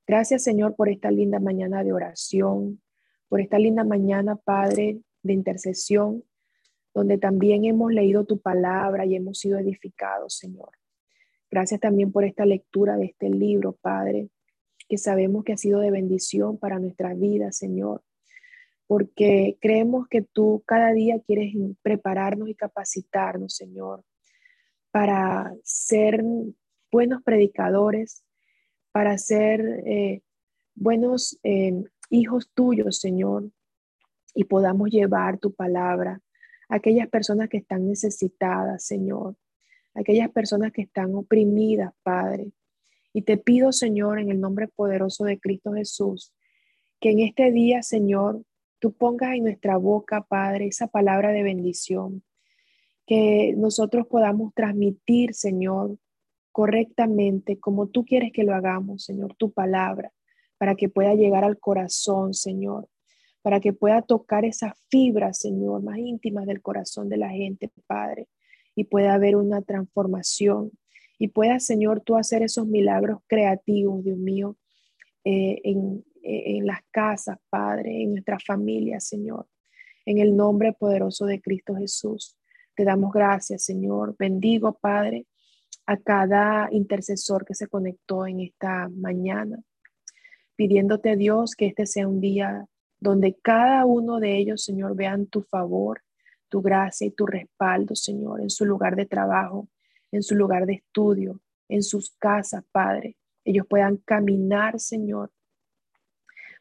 Gracias 0.07 0.43
Señor 0.43 0.73
por 0.75 0.87
esta 0.87 1.11
linda 1.11 1.37
mañana 1.39 1.83
de 1.83 1.91
oración, 1.91 2.81
por 3.27 3.41
esta 3.41 3.59
linda 3.59 3.83
mañana, 3.83 4.37
Padre, 4.37 5.01
de 5.21 5.33
intercesión, 5.33 6.23
donde 6.93 7.17
también 7.17 7.65
hemos 7.65 7.91
leído 7.91 8.23
tu 8.23 8.39
palabra 8.39 9.05
y 9.05 9.17
hemos 9.17 9.39
sido 9.39 9.59
edificados, 9.59 10.37
Señor. 10.37 10.69
Gracias 11.51 11.81
también 11.81 12.13
por 12.13 12.23
esta 12.23 12.45
lectura 12.45 12.95
de 12.95 13.07
este 13.07 13.29
libro, 13.29 13.73
Padre, 13.73 14.29
que 14.87 14.97
sabemos 14.97 15.43
que 15.43 15.51
ha 15.51 15.57
sido 15.57 15.81
de 15.81 15.91
bendición 15.91 16.57
para 16.57 16.79
nuestra 16.79 17.13
vida, 17.13 17.51
Señor, 17.51 18.01
porque 18.87 19.57
creemos 19.59 20.07
que 20.07 20.21
tú 20.21 20.63
cada 20.65 20.93
día 20.93 21.19
quieres 21.19 21.53
prepararnos 21.81 22.47
y 22.47 22.55
capacitarnos, 22.55 23.55
Señor, 23.55 24.05
para 24.89 25.53
ser 25.63 26.23
buenos 26.89 27.21
predicadores, 27.23 28.23
para 28.97 29.15
ser 29.19 29.61
eh, 29.85 30.23
buenos 30.73 31.37
eh, 31.43 31.83
hijos 32.09 32.49
tuyos, 32.55 32.99
Señor, 32.99 33.51
y 34.33 34.45
podamos 34.45 34.89
llevar 34.89 35.37
tu 35.37 35.53
palabra 35.53 36.19
a 36.67 36.77
aquellas 36.77 37.07
personas 37.07 37.47
que 37.47 37.57
están 37.57 37.87
necesitadas, 37.87 38.83
Señor, 38.83 39.35
aquellas 39.93 40.31
personas 40.31 40.71
que 40.71 40.81
están 40.81 41.13
oprimidas, 41.13 41.93
Padre. 42.01 42.53
Y 43.13 43.21
te 43.21 43.37
pido, 43.37 43.71
Señor, 43.71 44.17
en 44.17 44.31
el 44.31 44.41
nombre 44.41 44.67
poderoso 44.67 45.25
de 45.25 45.39
Cristo 45.39 45.73
Jesús, 45.73 46.33
que 46.99 47.11
en 47.11 47.19
este 47.19 47.51
día, 47.51 47.83
Señor, 47.83 48.41
tú 48.79 48.93
pongas 48.93 49.35
en 49.35 49.43
nuestra 49.43 49.77
boca, 49.77 50.23
Padre, 50.23 50.65
esa 50.65 50.87
palabra 50.87 51.31
de 51.33 51.43
bendición, 51.43 52.23
que 53.05 53.53
nosotros 53.55 54.07
podamos 54.07 54.55
transmitir, 54.55 55.35
Señor, 55.35 55.99
correctamente, 56.57 57.59
como 57.59 57.85
tú 57.85 58.03
quieres 58.03 58.31
que 58.33 58.41
lo 58.41 58.55
hagamos, 58.55 59.03
Señor, 59.03 59.35
tu 59.35 59.51
palabra, 59.51 60.11
para 60.57 60.73
que 60.73 60.89
pueda 60.89 61.13
llegar 61.13 61.43
al 61.43 61.59
corazón, 61.59 62.33
Señor, 62.33 62.89
para 63.43 63.59
que 63.59 63.73
pueda 63.73 64.01
tocar 64.01 64.43
esas 64.43 64.73
fibras, 64.89 65.37
Señor, 65.37 65.83
más 65.83 65.99
íntimas 65.99 66.47
del 66.47 66.63
corazón 66.63 67.09
de 67.09 67.17
la 67.17 67.29
gente, 67.29 67.69
Padre, 67.85 68.27
y 68.73 68.85
pueda 68.85 69.13
haber 69.13 69.35
una 69.35 69.61
transformación 69.61 70.71
y 71.19 71.27
pueda, 71.27 71.59
Señor, 71.59 72.01
tú 72.01 72.15
hacer 72.15 72.41
esos 72.41 72.65
milagros 72.65 73.19
creativos, 73.27 74.03
Dios 74.03 74.17
mío, 74.17 74.57
eh, 75.25 75.61
en, 75.63 76.03
en 76.23 76.65
las 76.65 76.79
casas, 76.89 77.37
Padre, 77.51 78.01
en 78.01 78.13
nuestra 78.13 78.39
familia, 78.39 78.99
Señor. 78.99 79.45
En 80.07 80.17
el 80.17 80.35
nombre 80.35 80.73
poderoso 80.73 81.27
de 81.27 81.39
Cristo 81.39 81.75
Jesús. 81.75 82.35
Te 82.75 82.83
damos 82.83 83.13
gracias, 83.13 83.63
Señor. 83.63 84.15
Bendigo, 84.17 84.75
Padre, 84.81 85.27
a 85.87 85.97
cada 85.97 86.67
intercesor 86.71 87.45
que 87.45 87.55
se 87.55 87.67
conectó 87.67 88.27
en 88.27 88.41
esta 88.41 88.89
mañana, 88.89 89.63
pidiéndote, 90.55 91.15
Dios, 91.15 91.55
que 91.55 91.67
este 91.67 91.85
sea 91.85 92.07
un 92.07 92.19
día 92.19 92.67
donde 92.99 93.37
cada 93.41 93.85
uno 93.85 94.19
de 94.19 94.37
ellos, 94.37 94.63
Señor, 94.63 94.95
vean 94.95 95.27
tu 95.27 95.41
favor, 95.41 96.01
tu 96.49 96.61
gracia 96.61 97.07
y 97.07 97.11
tu 97.11 97.25
respaldo, 97.25 97.95
Señor, 97.95 98.41
en 98.41 98.49
su 98.49 98.65
lugar 98.65 98.95
de 98.95 99.05
trabajo, 99.05 99.69
en 100.11 100.23
su 100.23 100.35
lugar 100.35 100.65
de 100.65 100.73
estudio, 100.73 101.41
en 101.69 101.83
sus 101.83 102.11
casas, 102.17 102.63
Padre. 102.71 103.17
Ellos 103.45 103.65
puedan 103.67 103.97
caminar, 103.97 104.79
Señor. 104.79 105.31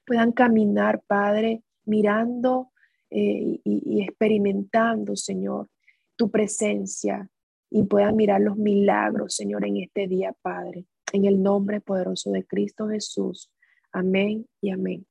Puedan 0.04 0.32
caminar, 0.32 1.02
Padre, 1.06 1.62
mirando 1.84 2.70
eh, 3.10 3.60
y, 3.64 4.02
experimentando, 4.02 5.16
Señor, 5.16 5.68
tu 6.16 6.30
presencia 6.30 7.28
y 7.70 7.84
puedan 7.84 8.16
mirar 8.16 8.40
los 8.40 8.56
milagros, 8.56 9.34
Señor, 9.34 9.64
en 9.66 9.78
este 9.78 10.06
día, 10.06 10.34
Padre. 10.42 10.86
En 11.12 11.24
el 11.24 11.42
nombre 11.42 11.80
poderoso 11.80 12.30
de 12.30 12.44
Cristo 12.44 12.88
Jesús. 12.88 13.50
Amén 13.92 14.46
y 14.60 14.70
amén. 14.70 15.06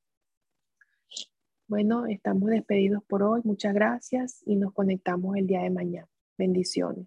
Bueno, 1.68 2.06
estamos 2.06 2.50
despedidos 2.50 3.02
por 3.04 3.22
hoy. 3.22 3.40
Muchas 3.44 3.74
gracias 3.74 4.42
y 4.46 4.56
nos 4.56 4.72
conectamos 4.72 5.36
el 5.36 5.46
día 5.46 5.62
de 5.62 5.70
mañana. 5.70 6.08
Bendiciones. 6.38 7.06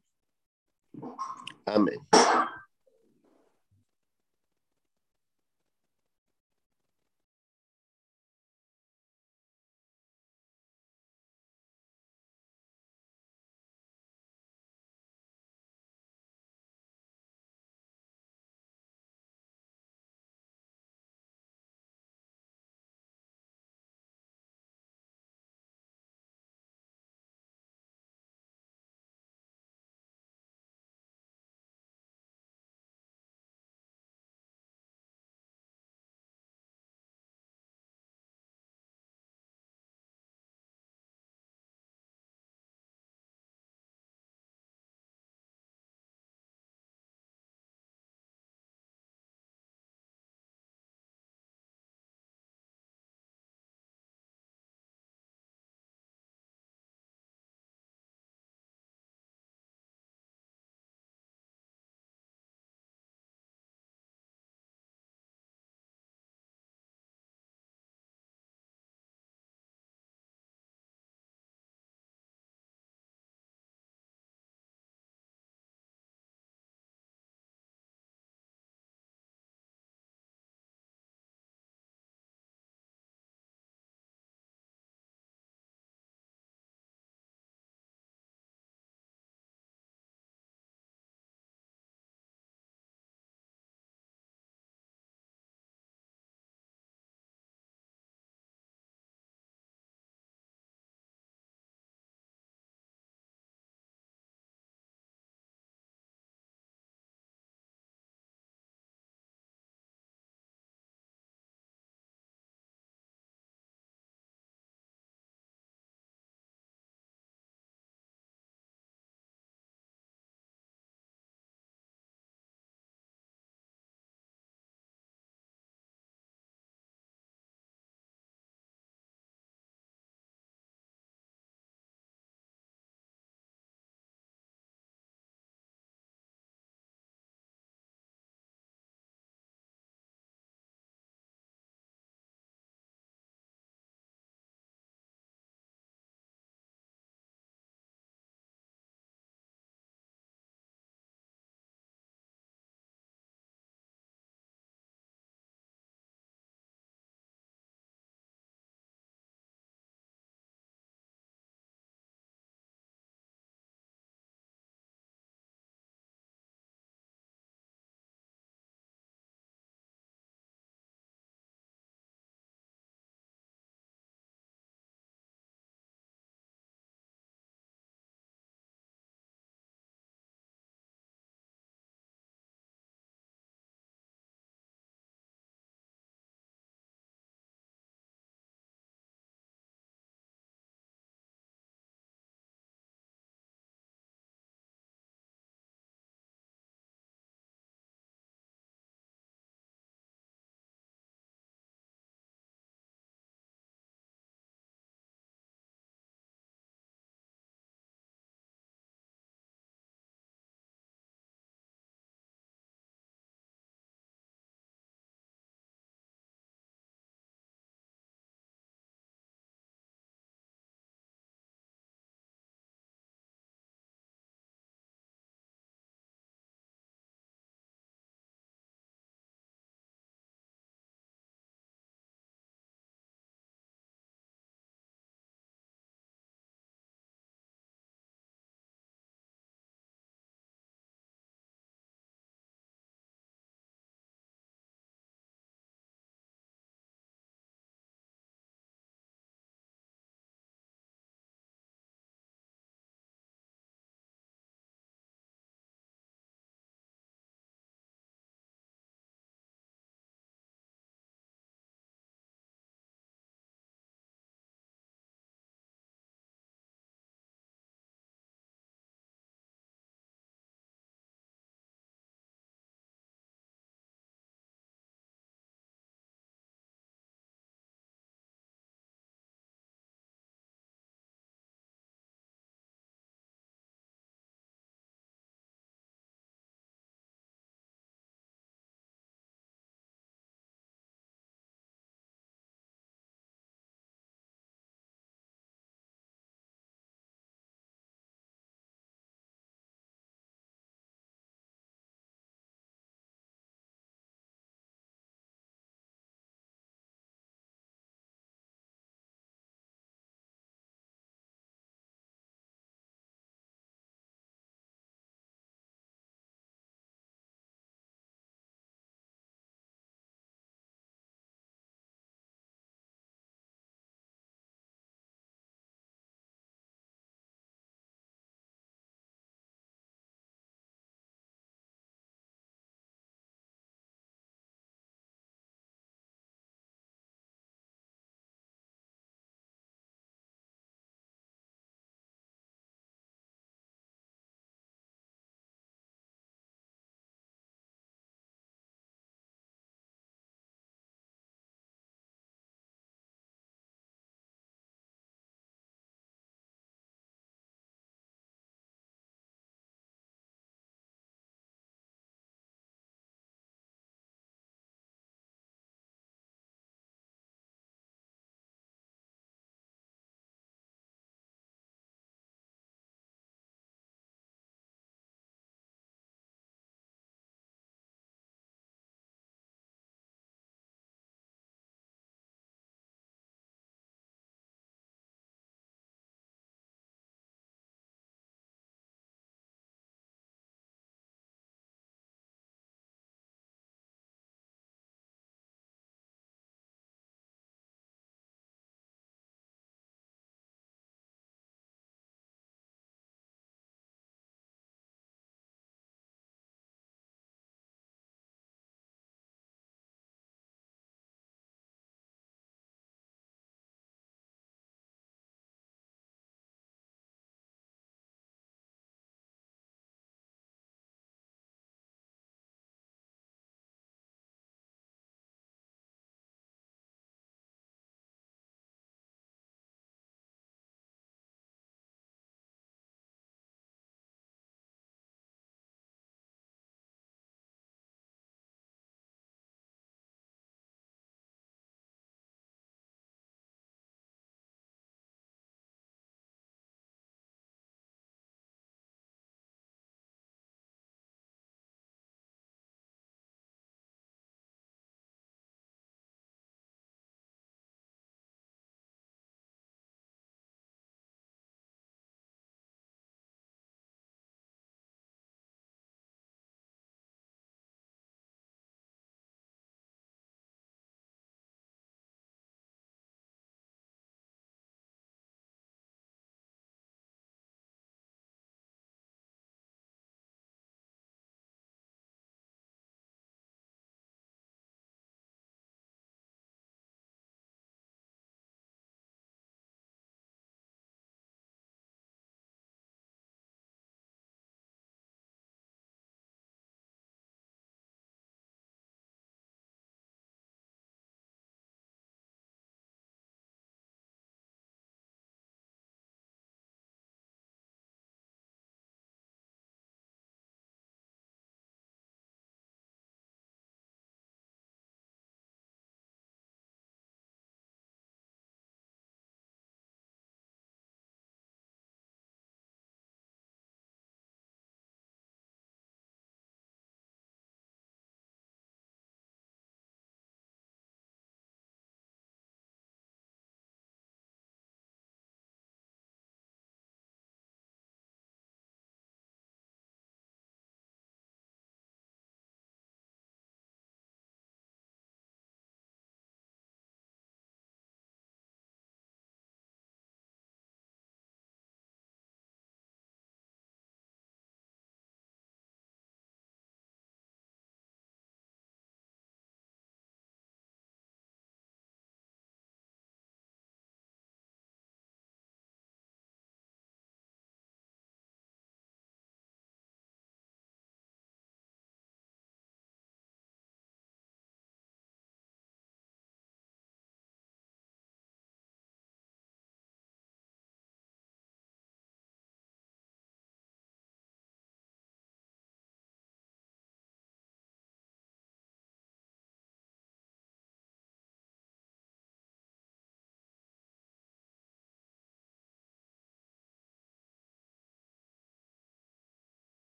Amén. 1.66 2.00